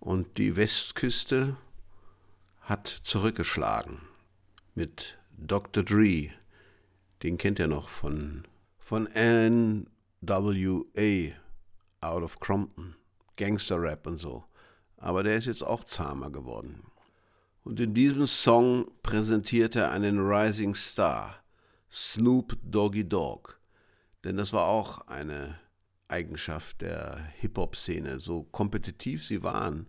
[0.00, 1.56] Und die Westküste
[2.60, 4.00] hat zurückgeschlagen
[4.74, 5.82] mit Dr.
[5.82, 6.30] Dre.
[7.22, 8.46] Den kennt ihr noch von,
[8.78, 9.86] von NWA
[12.00, 12.96] out of Crompton.
[13.36, 14.44] Gangster-Rap und so.
[14.96, 16.82] Aber der ist jetzt auch zahmer geworden.
[17.64, 21.36] Und in diesem Song präsentiert er einen Rising Star,
[21.92, 23.54] Snoop Doggy Dogg.
[24.24, 25.58] Denn das war auch eine
[26.08, 28.20] Eigenschaft der Hip-Hop-Szene.
[28.20, 29.86] So kompetitiv sie waren,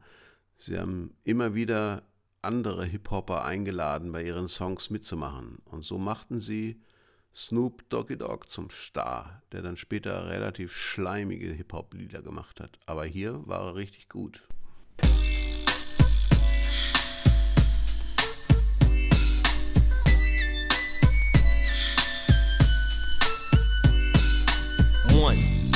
[0.56, 2.04] sie haben immer wieder
[2.42, 5.60] andere Hip-Hopper eingeladen, bei ihren Songs mitzumachen.
[5.66, 6.82] Und so machten sie
[7.34, 12.80] Snoop Doggy Dogg zum Star, der dann später relativ schleimige Hip-Hop-Lieder gemacht hat.
[12.86, 14.42] Aber hier war er richtig gut.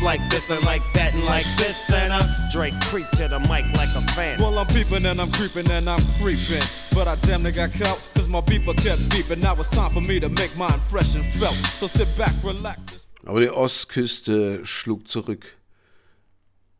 [0.00, 3.38] it's like this and like that and like this and uh, Drake creep to the
[3.40, 4.38] mic like a fan.
[4.40, 6.62] Well, I'm peeping and I'm creeping and I'm creeping.
[6.94, 9.42] But I damn near got caught, cause my beeper kept beeping.
[9.42, 11.56] Now it's time for me to make my impression felt.
[11.76, 12.80] So sit back, relax.
[13.26, 15.44] Aber die Ostküste schlug zurück.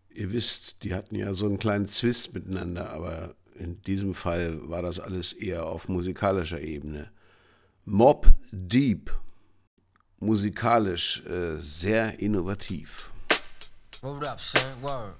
[0.08, 4.82] Ihr wisst, die hatten ja so einen kleinen Zwist miteinander, aber in diesem Fall war
[4.82, 7.10] das alles eher auf musikalischer Ebene.
[7.84, 9.10] Mob Deep,
[10.20, 13.10] musikalisch äh, sehr innovativ.
[14.02, 14.62] Word up, son.
[14.82, 15.14] Word.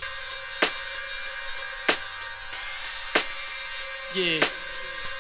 [4.15, 4.41] Yeah.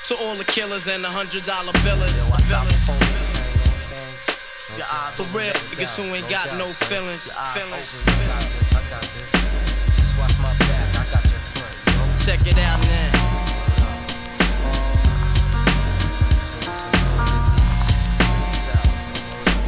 [0.09, 2.12] To all the killers and the hundred dollar billers.
[2.49, 3.20] billers.
[5.14, 7.31] For real, niggas who ain't got no feelings.
[7.53, 8.01] Feelings.
[12.24, 13.19] Check it out now.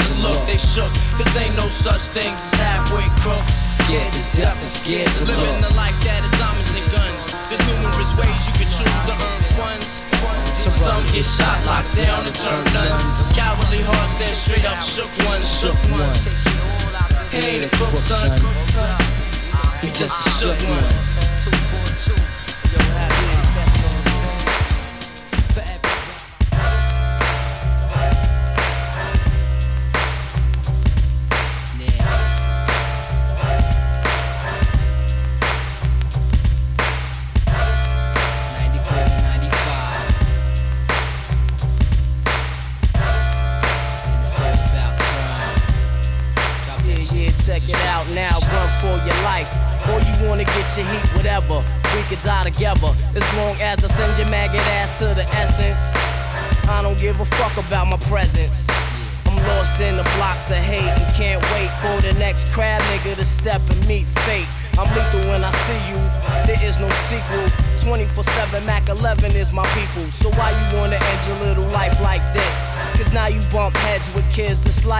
[0.00, 0.40] to look.
[0.46, 0.90] They shook.
[1.18, 3.52] Cause ain't no such things as halfway crooks.
[3.70, 5.38] Scared to death and scared to look.
[5.38, 7.22] Living the life that is diamonds and guns.
[7.48, 9.86] There's numerous ways you can choose to earn funds.
[10.64, 13.04] Some get shot, locked down, and turn nuns.
[13.36, 16.24] Cowardly hearts and straight up shook ones, shook ones.
[17.30, 18.32] He ain't a crook, son.
[19.82, 21.13] He just a shook one.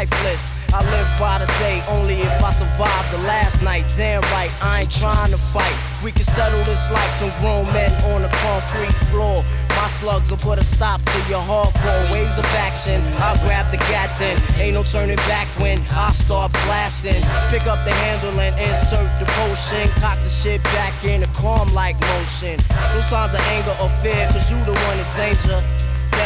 [0.05, 0.53] Lifeless.
[0.73, 3.85] I live by the day only if I survive the last night.
[3.97, 5.77] Damn right, I ain't trying to fight.
[6.03, 9.45] We can settle this like some grown men on the concrete floor.
[9.71, 13.03] My slugs will put a stop to your hardcore ways of action.
[13.19, 17.23] I'll grab the gat then, ain't no turning back when I start blasting.
[17.51, 19.89] Pick up the handle and insert the potion.
[20.01, 22.59] Cock the shit back in a calm like motion.
[22.95, 25.63] No signs of anger or fear, cause you the one in danger.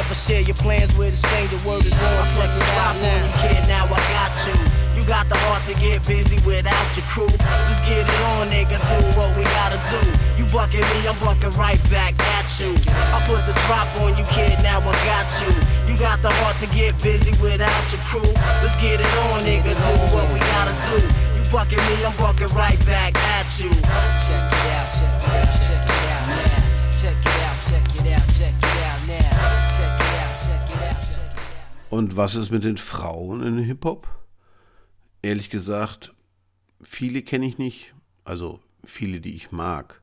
[0.08, 1.60] Never share your plans with a stranger.
[1.68, 2.24] Word is born.
[2.32, 3.28] Check it out now.
[3.28, 4.56] You kid, now I got you.
[4.96, 7.28] You got the heart to get busy without your crew.
[7.28, 8.80] Let's get it on, nigga.
[8.88, 10.00] Do what we gotta do.
[10.40, 12.72] You bucking me, I'm bucking right back at you.
[12.88, 14.56] I put the drop on you, kid.
[14.64, 15.52] Now I got you.
[15.84, 18.32] You got the heart to get busy without your crew.
[18.64, 19.76] Let's get it on, nigga.
[19.76, 21.04] Do what we gotta do.
[21.36, 23.68] You bucking me, I'm bucking right back at you.
[23.68, 26.96] Check it out, check it out, check it out now.
[26.96, 28.67] Check it out, check it out, check it out
[31.90, 34.08] Und was ist mit den Frauen in Hip-Hop?
[35.22, 36.12] Ehrlich gesagt,
[36.82, 37.94] viele kenne ich nicht.
[38.24, 40.02] Also viele, die ich mag.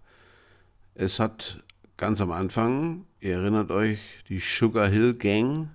[0.95, 1.63] Es hat
[1.97, 5.69] ganz am Anfang, ihr erinnert euch, die Sugar Hill Gang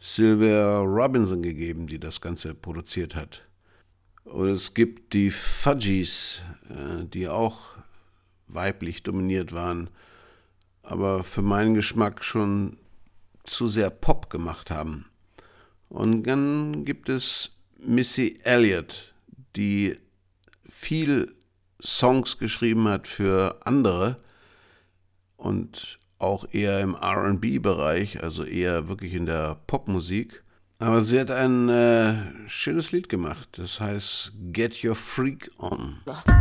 [0.00, 3.44] Sylvia Robinson gegeben, die das Ganze produziert hat.
[4.24, 7.76] Und es gibt die Fudgies, äh, die auch
[8.48, 9.90] weiblich dominiert waren,
[10.82, 12.78] aber für meinen Geschmack schon
[13.44, 15.09] zu sehr Pop gemacht haben.
[15.90, 19.12] Und dann gibt es Missy Elliott,
[19.56, 19.96] die
[20.64, 21.34] viel
[21.82, 24.16] Songs geschrieben hat für andere
[25.36, 30.44] und auch eher im RB-Bereich, also eher wirklich in der Popmusik.
[30.78, 35.98] Aber sie hat ein äh, schönes Lied gemacht, das heißt Get Your Freak On.
[36.06, 36.39] Hit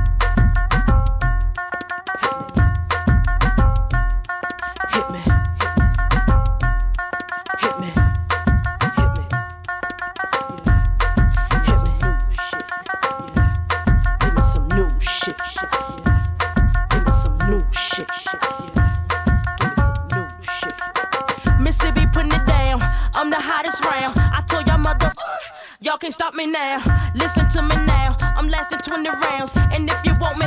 [25.99, 26.81] can't stop me now.
[27.15, 28.15] Listen to me now.
[28.19, 29.51] I'm lasting 20 rounds.
[29.73, 30.45] And if you want me,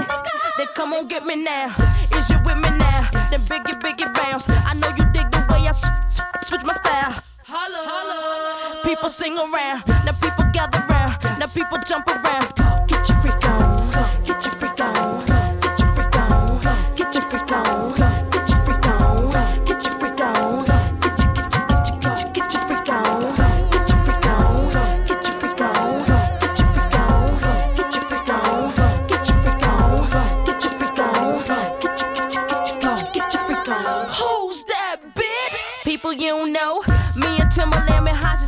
[0.57, 1.75] then come on get me now.
[2.17, 3.09] Is you with me now?
[3.31, 4.49] Then biggie, biggie bounce.
[4.49, 7.23] I know you dig the way I sw- sw- switch my style.
[7.45, 7.83] Holla.
[7.85, 8.83] Holla.
[8.85, 9.87] People sing around.
[10.07, 11.23] Now people gather round.
[11.39, 12.89] Now people jump around.
[12.89, 13.52] Get your freak on.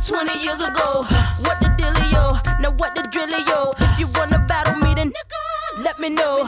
[0.07, 1.03] 20 years ago.
[1.41, 2.39] What the dealio?
[2.61, 3.73] Now what the drillio?
[3.93, 5.11] If you wanna battle me, then
[5.79, 6.47] let me know.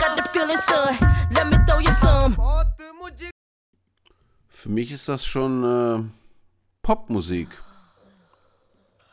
[0.00, 0.98] Got the feeling, son.
[1.32, 2.36] Let me throw you some.
[4.48, 6.02] Für mich ist das schon äh,
[6.82, 7.48] Popmusik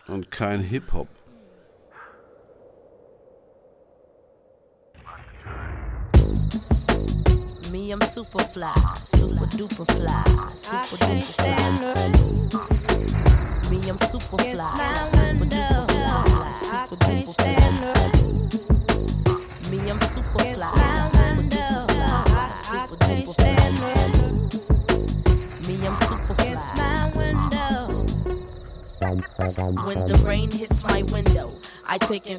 [0.07, 1.07] und kein Hip-Hop.
[7.74, 8.71] Me, I'm super fly,
[9.03, 10.24] super duper fly,
[10.55, 12.69] super duper fly.
[13.71, 14.76] Me, I'm super fly,
[15.07, 17.57] super duper fly, super duper fly.
[19.71, 20.69] Me, I'm super fly,
[21.13, 23.97] super duper fly, super duper fly.
[25.67, 26.53] Me, I'm super fly.
[29.84, 31.57] When the rain hits my window,
[31.88, 32.38] I take in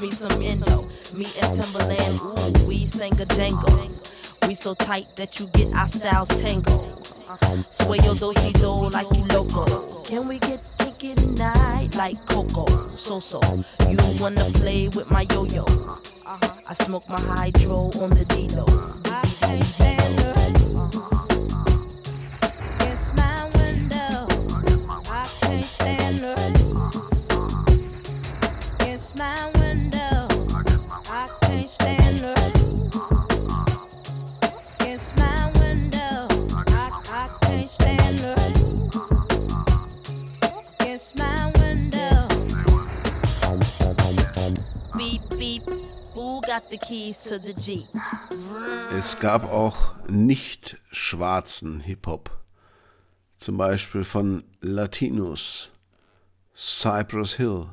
[0.00, 0.86] me some endo.
[1.14, 3.88] Me and Timbaland, ooh, we sang a jangle.
[4.46, 7.06] We so tight that you get our styles tangled.
[7.70, 10.02] Sway your do do like you loco.
[10.02, 12.88] Can we get kinky tonight like Coco?
[12.88, 13.40] So so,
[13.88, 15.64] you wanna play with my yo yo?
[16.26, 18.66] I smoke my hydro on the D-Lo.
[19.44, 19.84] It's
[48.96, 52.30] Es gab auch nicht schwarzen Hip-Hop.
[53.38, 55.70] Zum Beispiel von Latinos.
[56.56, 57.66] Cypress Hill.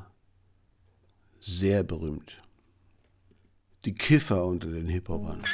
[1.38, 2.36] Sehr berühmt.
[3.84, 5.44] Die Kiffer unter den Hip-Hopern.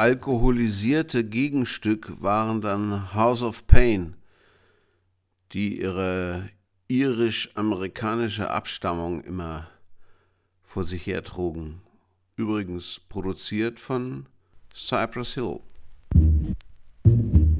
[0.00, 4.16] Alkoholisierte Gegenstück waren dann House of Pain,
[5.52, 6.48] die ihre
[6.88, 9.68] irisch-amerikanische Abstammung immer
[10.62, 11.82] vor sich hertrugen.
[12.36, 14.24] Übrigens produziert von
[14.74, 15.60] Cypress Hill.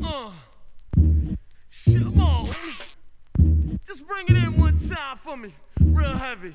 [0.01, 0.32] Uh.
[3.86, 5.53] Just bring it in one time for me.
[5.78, 6.55] Real heavy.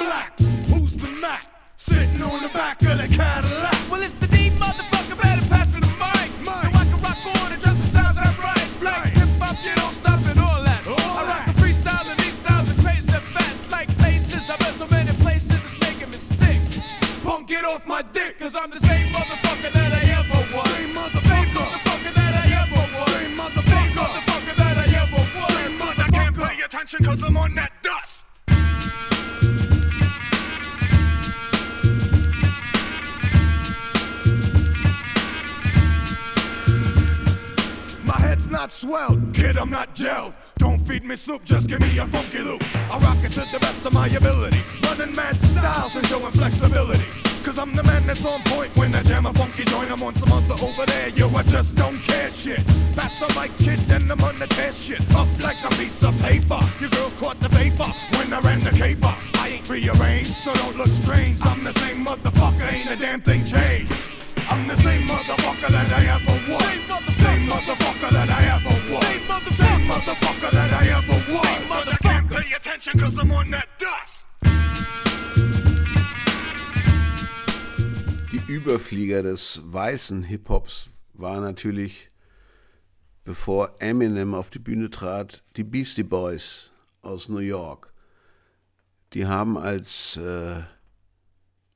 [0.00, 0.38] Black,
[0.68, 1.46] who's the Mac?
[1.76, 3.69] Sitting on the back of the Cadillac.
[38.80, 39.34] Swelled.
[39.34, 40.32] Kid, I'm not gelled.
[40.56, 42.62] Don't feed me soup, just give me a funky loop.
[42.90, 44.62] I rock it to the best of my ability.
[44.82, 47.04] Running mad styles and showing flexibility.
[47.44, 49.90] Cause I'm the man that's on point when I jam a funky joint.
[49.90, 52.64] I'm on some other over there, yo, I just don't care shit.
[52.96, 55.00] Pass the mic, kid, then I'm on the test shit.
[55.14, 56.60] Up like a piece of paper.
[56.80, 59.14] Your girl caught the vapor when I ran the caper.
[59.34, 61.36] I ain't rearranged, so don't look strange.
[61.42, 63.92] I'm the same motherfucker, ain't a damn thing changed.
[64.50, 67.16] I'm the same motherfucker that I ever was.
[67.16, 69.56] Same motherfucker that I ever was.
[69.56, 71.68] Same motherfucker that I ever was.
[71.68, 74.26] But I can't pay attention cause I'm on that dust.
[78.32, 82.08] Die Überflieger des weißen Hip-Hops waren natürlich,
[83.24, 86.72] bevor Eminem auf die Bühne trat, die Beastie Boys
[87.02, 87.92] aus New York.
[89.12, 90.62] Die haben als äh,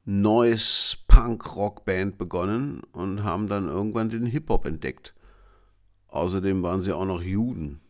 [0.05, 5.14] neues Punk-Rock-Band begonnen und haben dann irgendwann den Hip-Hop entdeckt.
[6.09, 7.80] Außerdem waren sie auch noch Juden,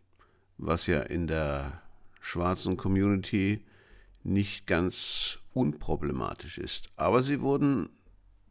[0.56, 1.82] was ja in der
[2.20, 3.64] schwarzen Community
[4.22, 6.88] nicht ganz unproblematisch ist.
[6.96, 7.90] Aber sie wurden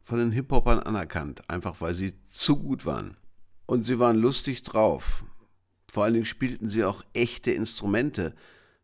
[0.01, 3.17] von den Hip-Hopern anerkannt, einfach weil sie zu gut waren.
[3.65, 5.23] Und sie waren lustig drauf.
[5.89, 8.35] Vor allen Dingen spielten sie auch echte Instrumente,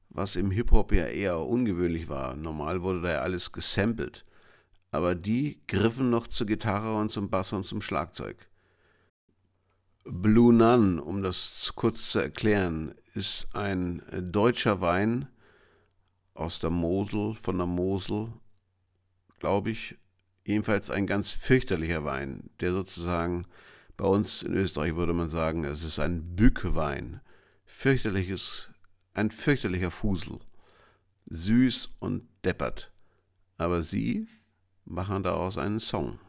[0.09, 2.36] was im Hip-Hop ja eher ungewöhnlich war.
[2.36, 4.23] Normal wurde da ja alles gesampelt.
[4.92, 8.50] Aber die griffen noch zur Gitarre und zum Bass und zum Schlagzeug.
[10.04, 15.28] Blue Nun, um das kurz zu erklären, ist ein deutscher Wein
[16.34, 18.34] aus der Mosel, von der Mosel,
[19.40, 19.98] glaube ich.
[20.46, 23.46] Jedenfalls ein ganz fürchterlicher Wein, der sozusagen
[23.98, 27.20] bei uns in Österreich würde man sagen, es ist ein Bückewein.
[27.66, 28.72] Fürchterliches,
[29.14, 30.40] ein fürchterlicher Fusel.
[31.30, 32.92] Süß und deppert.
[33.58, 34.26] Aber sie
[34.90, 36.20] machen daraus einen Song,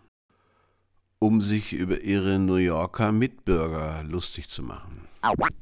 [1.18, 5.08] um sich über ihre New Yorker Mitbürger lustig zu machen.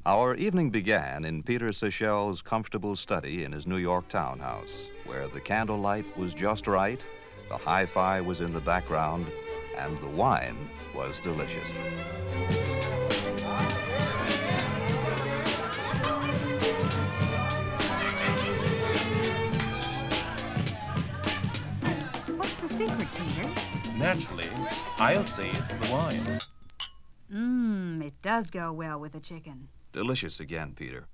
[0.05, 5.41] Our evening began in Peter Sichel's comfortable study in his New York townhouse, where the
[5.41, 7.01] candlelight was just right,
[7.49, 9.27] the hi fi was in the background,
[9.77, 10.57] and the wine
[10.95, 11.73] was delicious.
[23.99, 24.49] Naturally,
[24.99, 26.41] I'll say it's the wine.
[27.33, 29.69] Mmm, it does go well with the chicken.
[29.93, 31.09] Delicious again, Peter.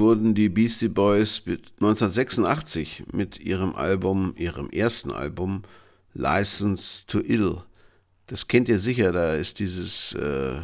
[0.00, 5.62] Wurden die Beastie Boys 1986 mit ihrem Album, ihrem ersten Album
[6.14, 7.62] License to Ill.
[8.26, 10.60] Das kennt ihr sicher, da ist dieses äh,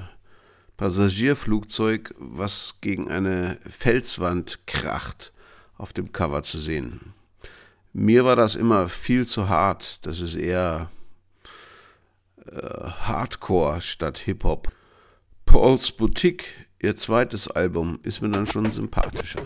[0.76, 5.32] Passagierflugzeug, was gegen eine Felswand kracht,
[5.76, 7.12] auf dem Cover zu sehen.
[7.92, 10.90] Mir war das immer viel zu hart, das ist eher
[12.46, 14.72] äh, Hardcore statt Hip-Hop.
[15.44, 19.40] Paul's Boutique Ihr zweites Album ist mir dann schon sympathischer.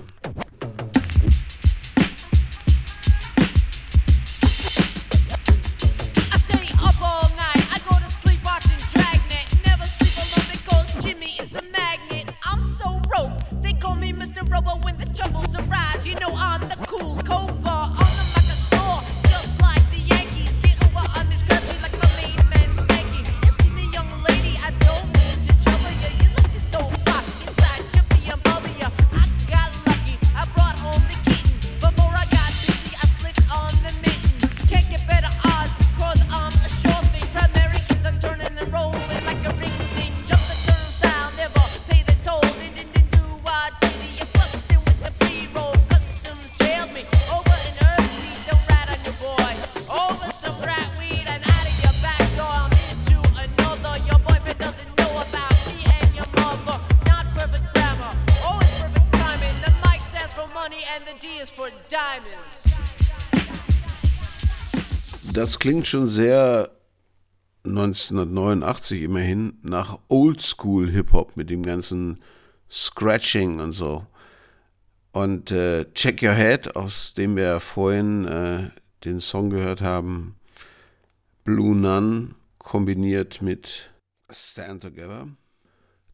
[65.51, 66.70] Das klingt schon sehr
[67.64, 72.22] 1989 immerhin nach Oldschool Hip-Hop mit dem ganzen
[72.70, 74.07] Scratching und so.
[75.11, 78.70] Und äh, Check Your Head, aus dem wir vorhin äh,
[79.05, 80.36] den Song gehört haben,
[81.42, 83.90] Blue Nun kombiniert mit
[84.30, 85.26] Stand Together.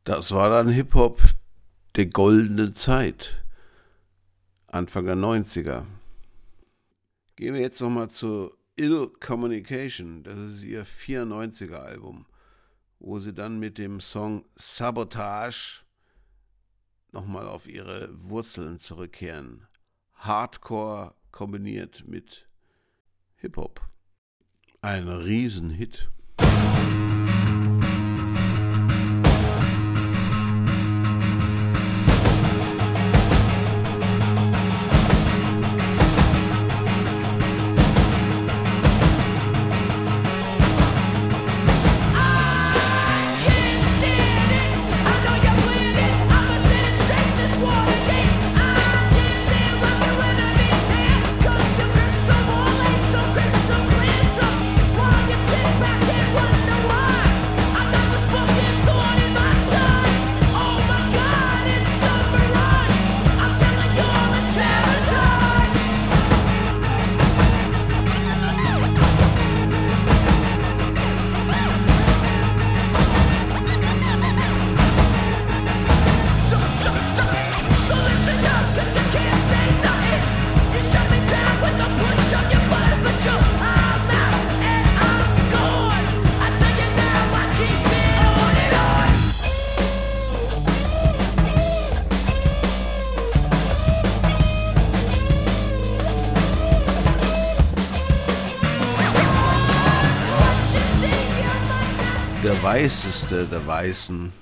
[0.05, 1.20] Das war dann Hip-Hop
[1.97, 3.45] der goldenen Zeit,
[4.66, 5.82] Anfang der 90er.
[7.37, 12.27] Gehen wir jetzt nochmal zu Ill Communication, das ist ihr 94er Album,
[12.99, 15.81] wo sie dann mit dem Song Sabotage
[17.11, 19.66] nochmal auf ihre Wurzeln zurückkehren.
[20.12, 22.45] Hardcore kombiniert mit
[23.37, 23.81] Hip-Hop.
[24.83, 26.11] Ein Riesenhit.
[102.77, 104.35] Weißeste der Weißen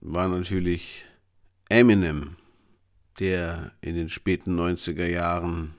[0.00, 1.04] war natürlich
[1.68, 2.36] Eminem,
[3.18, 5.74] der in den späten 90er Jahren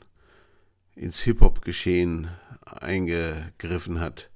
[0.94, 2.28] ins Hip-Hop-Geschehen
[2.66, 4.30] eingegriffen hat.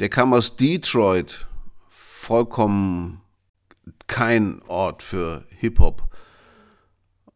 [0.00, 1.46] Der kam aus Detroit,
[1.88, 3.20] vollkommen
[4.08, 6.12] kein Ort für Hip-Hop.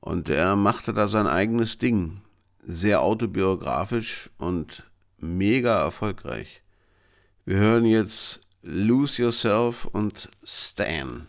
[0.00, 2.22] Und er machte da sein eigenes Ding.
[2.58, 4.82] Sehr autobiografisch und
[5.18, 6.64] mega erfolgreich.
[7.44, 11.28] Wir hören jetzt Lose Yourself und Stan.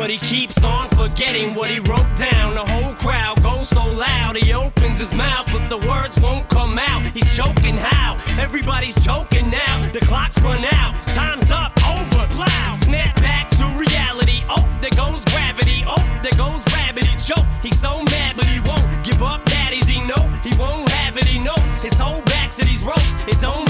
[0.00, 2.54] But he keeps on forgetting what he wrote down.
[2.54, 6.78] The whole crowd goes so loud, he opens his mouth, but the words won't come
[6.78, 7.02] out.
[7.12, 8.16] He's choking how?
[8.40, 9.90] Everybody's choking now.
[9.92, 12.76] The clock's run out, time's up, over, loud.
[12.76, 14.42] Snap back to reality.
[14.48, 15.84] Oh, there goes gravity.
[15.86, 17.04] Oh, there goes rabbit.
[17.04, 17.44] He choke.
[17.62, 19.44] He's so mad, but he won't give up.
[19.44, 21.26] Daddies, he know he won't have it.
[21.26, 23.18] He knows his whole back to these ropes.
[23.28, 23.69] It don't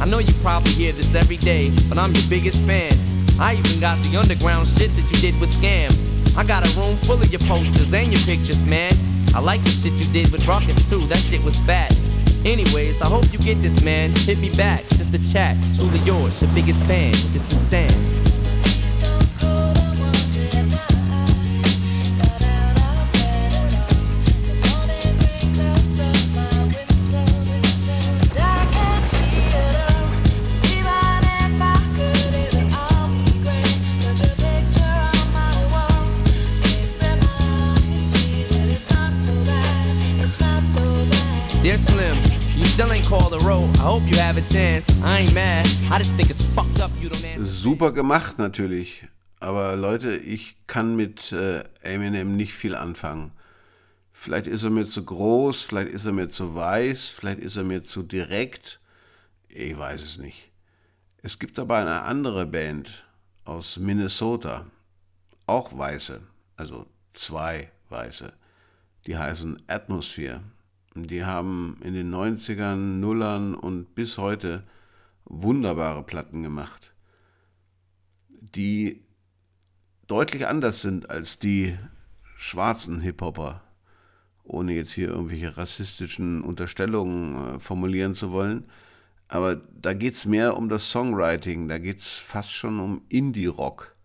[0.00, 2.92] I know you probably hear this every day, but I'm your biggest fan.
[3.40, 5.90] I even got the underground shit that you did with Skam.
[6.36, 8.92] I got a room full of your posters and your pictures, man.
[9.34, 11.90] I like the shit you did with Rawkus too, that shit was fat.
[12.44, 14.10] Anyways, I hope you get this, man.
[14.10, 15.56] Hit me back, just a chat.
[15.74, 17.12] Truly yours, your biggest fan.
[17.32, 18.25] This is Stan.
[47.44, 49.06] Super gemacht natürlich.
[49.38, 53.30] Aber Leute, ich kann mit äh, Eminem nicht viel anfangen.
[54.12, 57.62] Vielleicht ist er mir zu groß, vielleicht ist er mir zu weiß, vielleicht ist er
[57.62, 58.80] mir zu direkt.
[59.50, 60.50] Ich weiß es nicht.
[61.22, 63.04] Es gibt aber eine andere Band
[63.44, 64.66] aus Minnesota,
[65.46, 66.22] auch Weiße,
[66.56, 68.32] also zwei Weiße,
[69.06, 70.40] die heißen Atmosphere.
[71.04, 74.64] Die haben in den 90ern, Nullern und bis heute
[75.24, 76.94] wunderbare Platten gemacht,
[78.28, 79.02] die
[80.06, 81.76] deutlich anders sind als die
[82.36, 83.62] schwarzen Hip-Hopper,
[84.44, 88.64] ohne jetzt hier irgendwelche rassistischen Unterstellungen äh, formulieren zu wollen.
[89.28, 93.96] Aber da geht es mehr um das Songwriting, da geht es fast schon um Indie-Rock.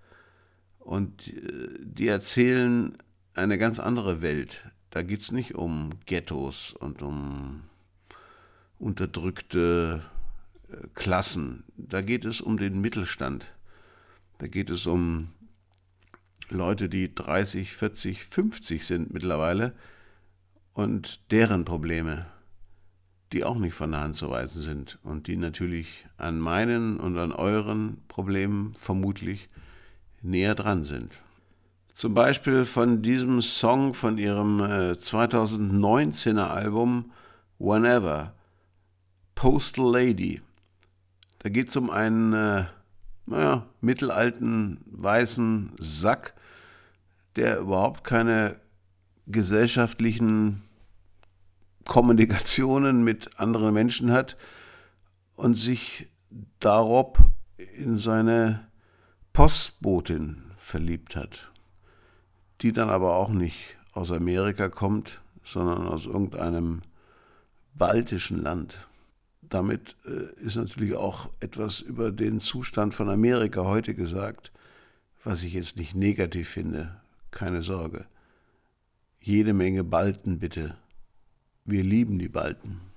[0.79, 2.97] Und äh, die erzählen
[3.35, 4.70] eine ganz andere Welt.
[4.91, 7.63] Da geht es nicht um Ghettos und um
[8.77, 10.01] unterdrückte
[10.69, 11.63] äh, Klassen.
[11.77, 13.47] Da geht es um den Mittelstand.
[14.37, 15.29] Da geht es um
[16.49, 19.73] Leute, die 30, 40, 50 sind mittlerweile
[20.73, 22.25] und deren Probleme,
[23.31, 27.17] die auch nicht von der Hand zu weisen sind und die natürlich an meinen und
[27.17, 29.47] an euren Problemen vermutlich
[30.21, 31.21] näher dran sind.
[31.93, 37.11] Zum Beispiel von diesem Song von ihrem äh, 2019er Album
[37.59, 38.33] Whenever,
[39.35, 40.41] Postal Lady.
[41.39, 42.65] Da geht es um einen äh,
[43.25, 46.33] naja, mittelalten weißen Sack,
[47.35, 48.59] der überhaupt keine
[49.27, 50.63] gesellschaftlichen
[51.85, 54.35] Kommunikationen mit anderen Menschen hat
[55.35, 56.07] und sich
[56.59, 57.19] darob
[57.75, 58.67] in seine
[59.33, 61.50] Postbotin verliebt hat,
[62.62, 66.82] die dann aber auch nicht aus Amerika kommt, sondern aus irgendeinem
[67.74, 68.88] baltischen Land.
[69.41, 74.51] Damit äh, ist natürlich auch etwas über den Zustand von Amerika heute gesagt,
[75.24, 77.01] was ich jetzt nicht negativ finde,
[77.32, 78.05] keine Sorge.
[79.20, 80.76] Jede Menge Balten bitte.
[81.66, 82.90] Wir lieben die Balten.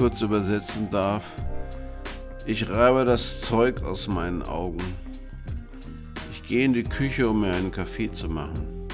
[0.00, 1.24] Kurz übersetzen darf.
[2.46, 4.82] Ich reibe das Zeug aus meinen Augen.
[6.32, 8.88] Ich gehe in die Küche, um mir einen Kaffee zu machen.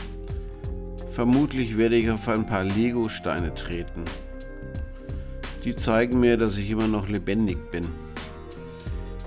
[1.11, 4.03] Vermutlich werde ich auf ein paar Lego-Steine treten.
[5.63, 7.87] Die zeigen mir, dass ich immer noch lebendig bin.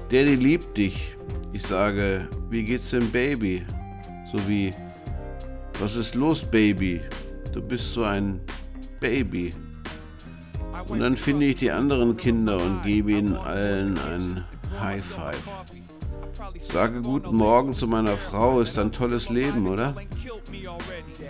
[0.09, 1.15] Daddy liebt dich.
[1.53, 3.63] Ich sage, wie geht's dem Baby?
[4.33, 4.71] So wie,
[5.79, 6.99] was ist los, Baby?
[7.53, 8.41] Du bist so ein
[8.99, 9.53] Baby.
[10.87, 14.45] Und dann finde ich die anderen Kinder und gebe ihnen allen ein
[14.79, 15.43] High Five.
[16.57, 19.95] Sage guten Morgen zu meiner Frau, ist ein tolles Leben, oder?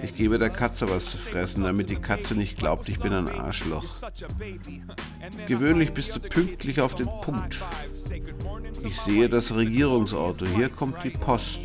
[0.04, 3.28] Ich gebe der Katze was zu fressen, damit die Katze nicht glaubt, ich bin ein
[3.28, 3.86] Arschloch.
[5.48, 7.60] Gewöhnlich bist du pünktlich auf den Punkt.
[8.84, 11.60] Ich sehe das Regierungsauto, hier kommt die Post.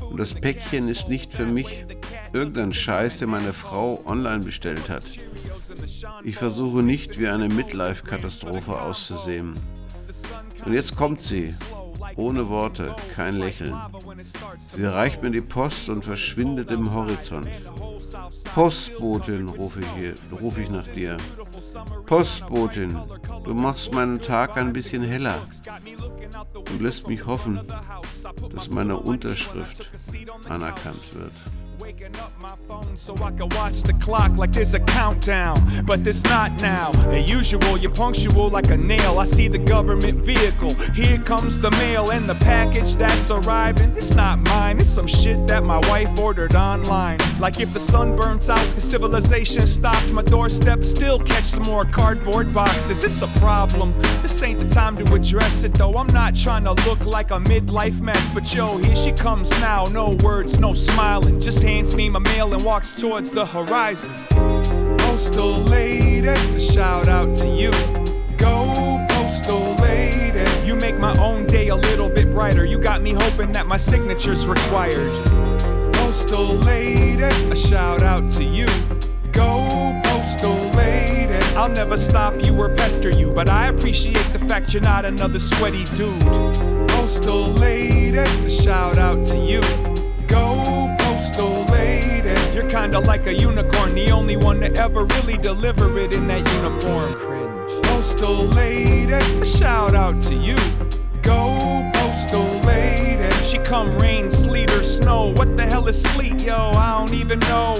[0.00, 1.84] Und das Päckchen ist nicht für mich
[2.32, 5.04] irgendein Scheiß, den meine Frau online bestellt hat.
[6.24, 9.54] Ich versuche nicht wie eine Midlife-Katastrophe auszusehen.
[10.64, 11.54] Und jetzt kommt sie,
[12.16, 13.74] ohne Worte, kein Lächeln.
[14.74, 17.48] Sie reicht mir die Post und verschwindet im Horizont.
[18.54, 20.14] Postbotin, rufe ich, hier,
[20.62, 21.16] ich nach dir.
[22.06, 22.98] Postbotin,
[23.44, 25.46] du machst meinen Tag ein bisschen heller.
[26.64, 27.60] Du lässt mich hoffen,
[28.54, 29.90] dass meine Unterschrift
[30.48, 31.32] anerkannt wird.
[31.86, 35.56] Waking up my phone so I can watch the clock like there's a countdown.
[35.86, 36.90] But there's not now.
[37.14, 39.20] The usual, you're punctual like a nail.
[39.20, 40.74] I see the government vehicle.
[40.94, 43.96] Here comes the mail and the package that's arriving.
[43.96, 47.18] It's not mine, it's some shit that my wife ordered online.
[47.38, 51.84] Like if the sun burns out and civilization stopped, my doorstep still catch some more
[51.84, 53.04] cardboard boxes.
[53.04, 53.94] It's a problem.
[54.22, 55.96] This ain't the time to address it though.
[55.96, 58.32] I'm not trying to look like a midlife mess.
[58.32, 59.84] But yo, here she comes now.
[59.84, 61.40] No words, no smiling.
[61.40, 64.10] Just hands me my mail and walks towards the horizon.
[64.98, 67.70] Postal lady, a shout out to you.
[68.38, 70.44] Go, postal lady.
[70.66, 72.64] You make my own day a little bit brighter.
[72.64, 75.12] You got me hoping that my signature's required.
[75.92, 78.68] Postal lady, a shout out to you.
[79.32, 81.34] Go, postal lady.
[81.56, 85.38] I'll never stop you or pester you, but I appreciate the fact you're not another
[85.38, 86.22] sweaty dude.
[86.88, 89.60] Postal lady, a shout out to you.
[92.00, 92.54] Go.
[92.54, 96.46] You're kinda like a unicorn, the only one to ever really deliver it in that
[96.54, 97.12] uniform.
[97.14, 97.82] Cringe.
[97.84, 100.56] Postal lady, shout out to you.
[101.22, 103.30] Go, postal lady.
[103.44, 105.32] She come rain, sleet, or snow.
[105.36, 106.72] What the hell is sleet, yo?
[106.74, 107.76] I don't even know.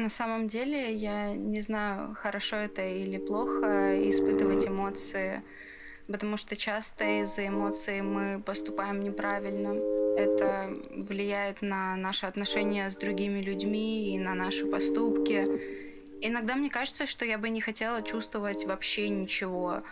[0.00, 5.42] На самом деле я не знаю, хорошо это или плохо испытывать эмоции,
[6.06, 9.74] потому что часто из-за эмоций мы поступаем неправильно.
[10.16, 10.70] Это
[11.06, 15.46] влияет на наши отношения с другими людьми и на наши поступки.
[16.22, 19.82] Иногда мне кажется, что я бы не хотела чувствовать вообще ничего,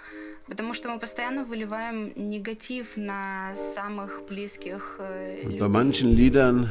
[0.49, 5.61] потому что мы постоянно выливаем негатив на самых близких э, людей.
[5.61, 6.69] bei manchen Liedern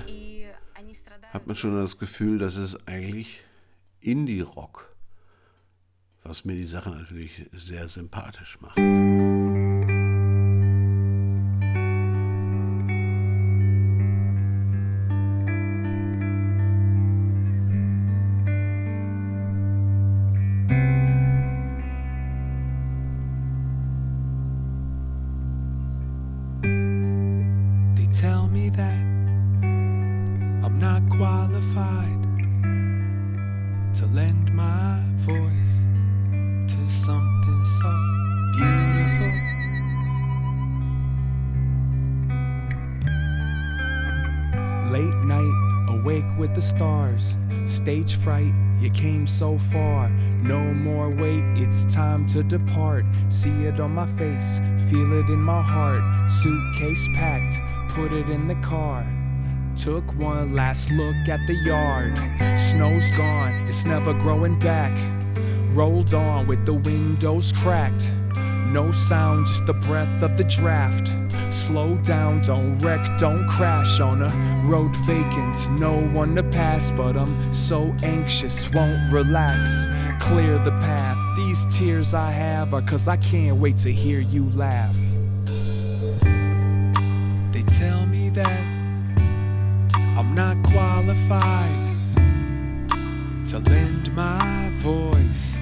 [1.34, 3.42] hat man schon das Gefühl, das ist eigentlich
[4.00, 4.90] Indie-Rock,
[6.24, 8.78] was mir die Sache natürlich sehr sympathisch macht.
[47.88, 50.10] Stage fright, you came so far.
[50.44, 53.06] No more wait, it's time to depart.
[53.30, 54.60] See it on my face,
[54.90, 56.04] feel it in my heart.
[56.30, 57.56] Suitcase packed,
[57.94, 59.08] put it in the car.
[59.78, 62.18] Took one last look at the yard.
[62.60, 64.92] Snow's gone, it's never growing back.
[65.70, 68.06] Rolled on with the windows cracked.
[68.66, 71.10] No sound, just the breath of the draft.
[71.66, 74.30] Slow down, don't wreck, don't crash on a
[74.64, 75.70] road vacant.
[75.80, 79.90] No one to pass, but I'm so anxious, won't relax.
[80.24, 81.18] Clear the path.
[81.36, 84.96] These tears I have are cause I can't wait to hear you laugh.
[87.52, 88.62] They tell me that
[90.16, 91.98] I'm not qualified
[93.48, 95.58] to lend my voice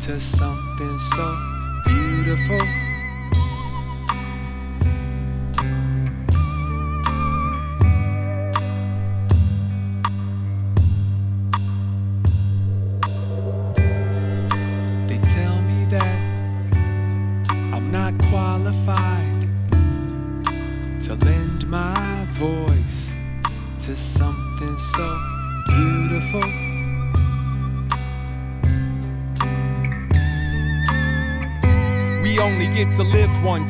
[0.00, 1.38] to something so
[1.86, 2.89] beautiful.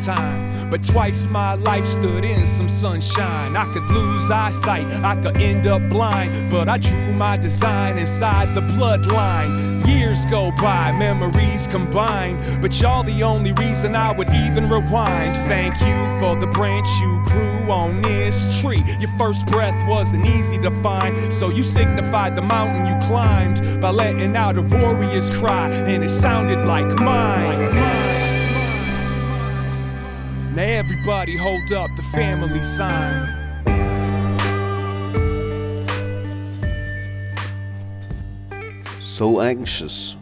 [0.05, 0.70] Time.
[0.70, 3.56] But twice my life stood in some sunshine.
[3.56, 6.51] I could lose eyesight, I could end up blind.
[6.51, 9.86] But I drew my design inside the bloodline.
[9.86, 12.60] Years go by, memories combine.
[12.60, 15.35] But y'all the only reason I would even rewind.
[15.48, 18.85] Thank you for the branch you grew on this tree.
[19.01, 21.32] Your first breath wasn't easy to find.
[21.32, 25.68] So you signified the mountain you climbed by letting out a warrior's cry.
[25.70, 27.74] And it sounded like mine.
[27.74, 27.99] Now
[30.91, 33.29] everybody hold up the family sign.
[39.01, 40.17] So anxious,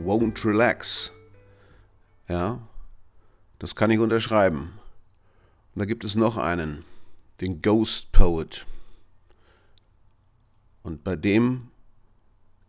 [0.00, 1.12] won't relax.
[2.28, 2.58] Ja,
[3.60, 4.72] das kann ich unterschreiben.
[5.74, 6.84] Und da gibt es noch einen,
[7.40, 8.66] den Ghost Poet.
[10.82, 11.68] Und bei dem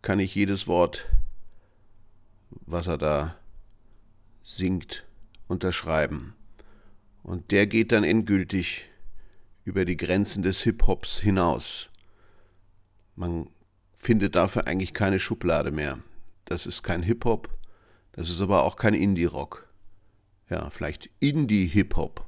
[0.02, 1.06] kann ich jedes Wort,
[2.50, 3.36] was er da
[4.44, 5.04] singt,
[5.48, 6.34] unterschreiben.
[7.24, 8.88] Und der geht dann endgültig
[9.64, 11.90] über die Grenzen des Hip-Hops hinaus.
[13.16, 13.48] Man
[13.94, 15.98] findet dafür eigentlich keine Schublade mehr.
[16.44, 17.48] Das ist kein Hip-Hop,
[18.12, 19.66] das ist aber auch kein Indie-Rock.
[20.50, 22.26] Ja, vielleicht Indie-Hip-Hop.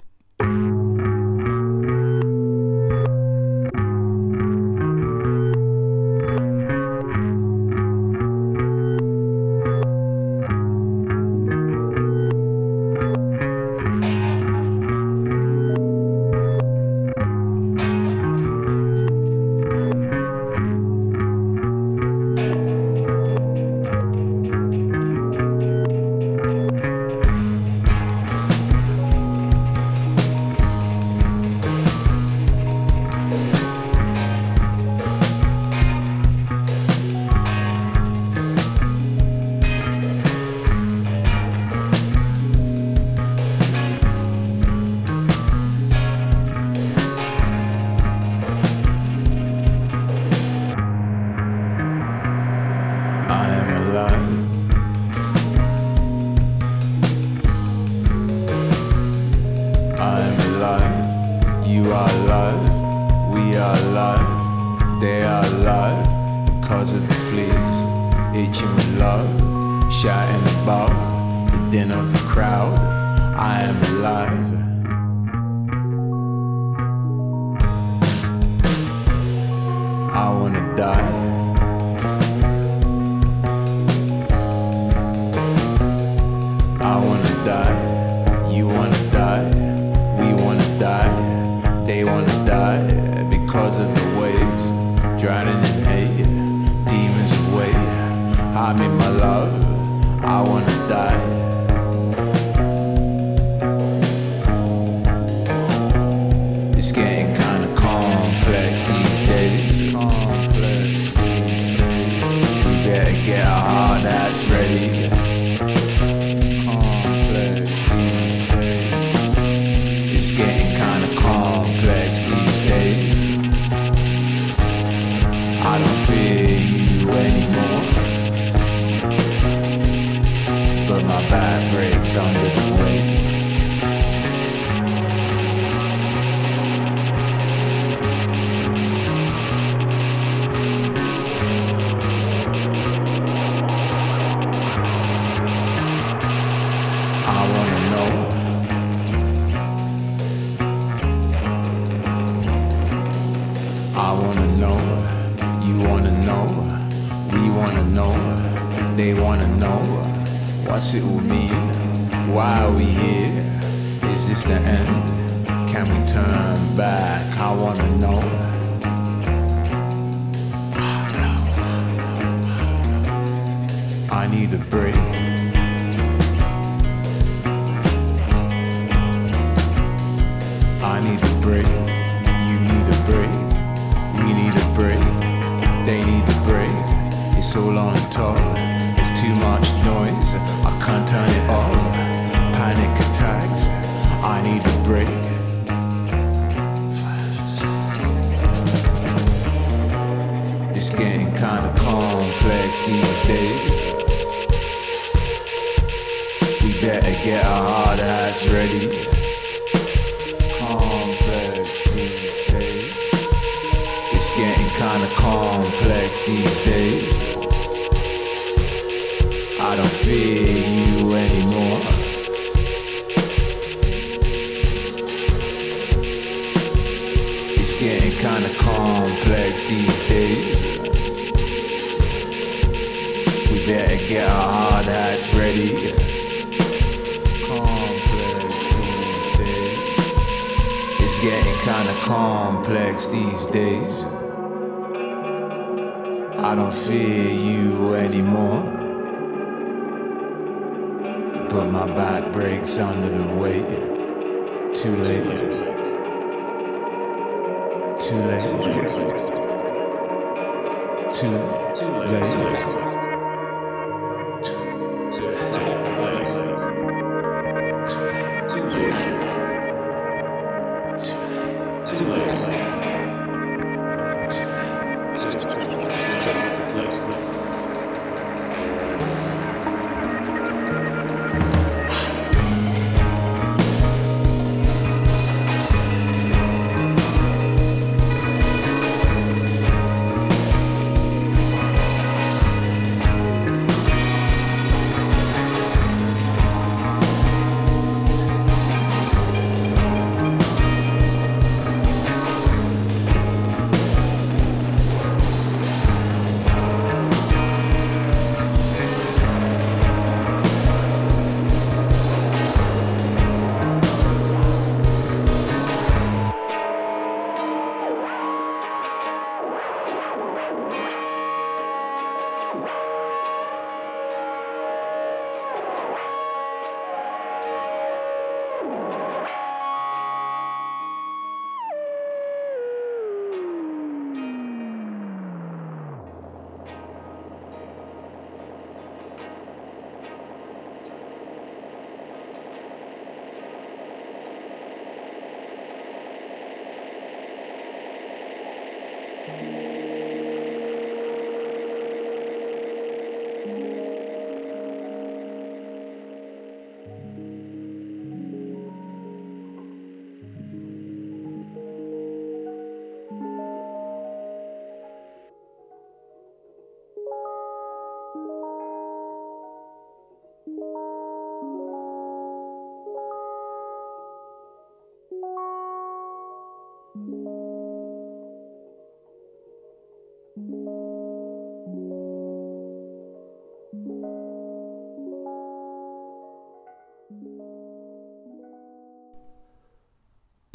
[268.76, 269.15] Thank you.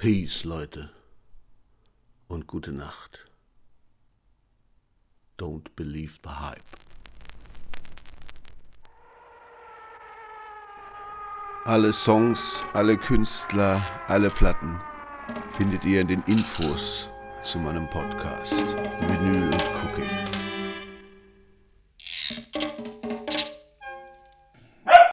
[0.02, 0.90] Peace, Leute.
[2.28, 3.24] Und gute Nacht.
[5.38, 6.64] Don't believe the hype.
[11.66, 14.82] Alle Songs, alle Künstler, alle Platten
[15.52, 17.08] findet ihr in den Infos
[17.44, 18.54] zu meinem Podcast
[19.02, 20.71] Vinyl und Cooking.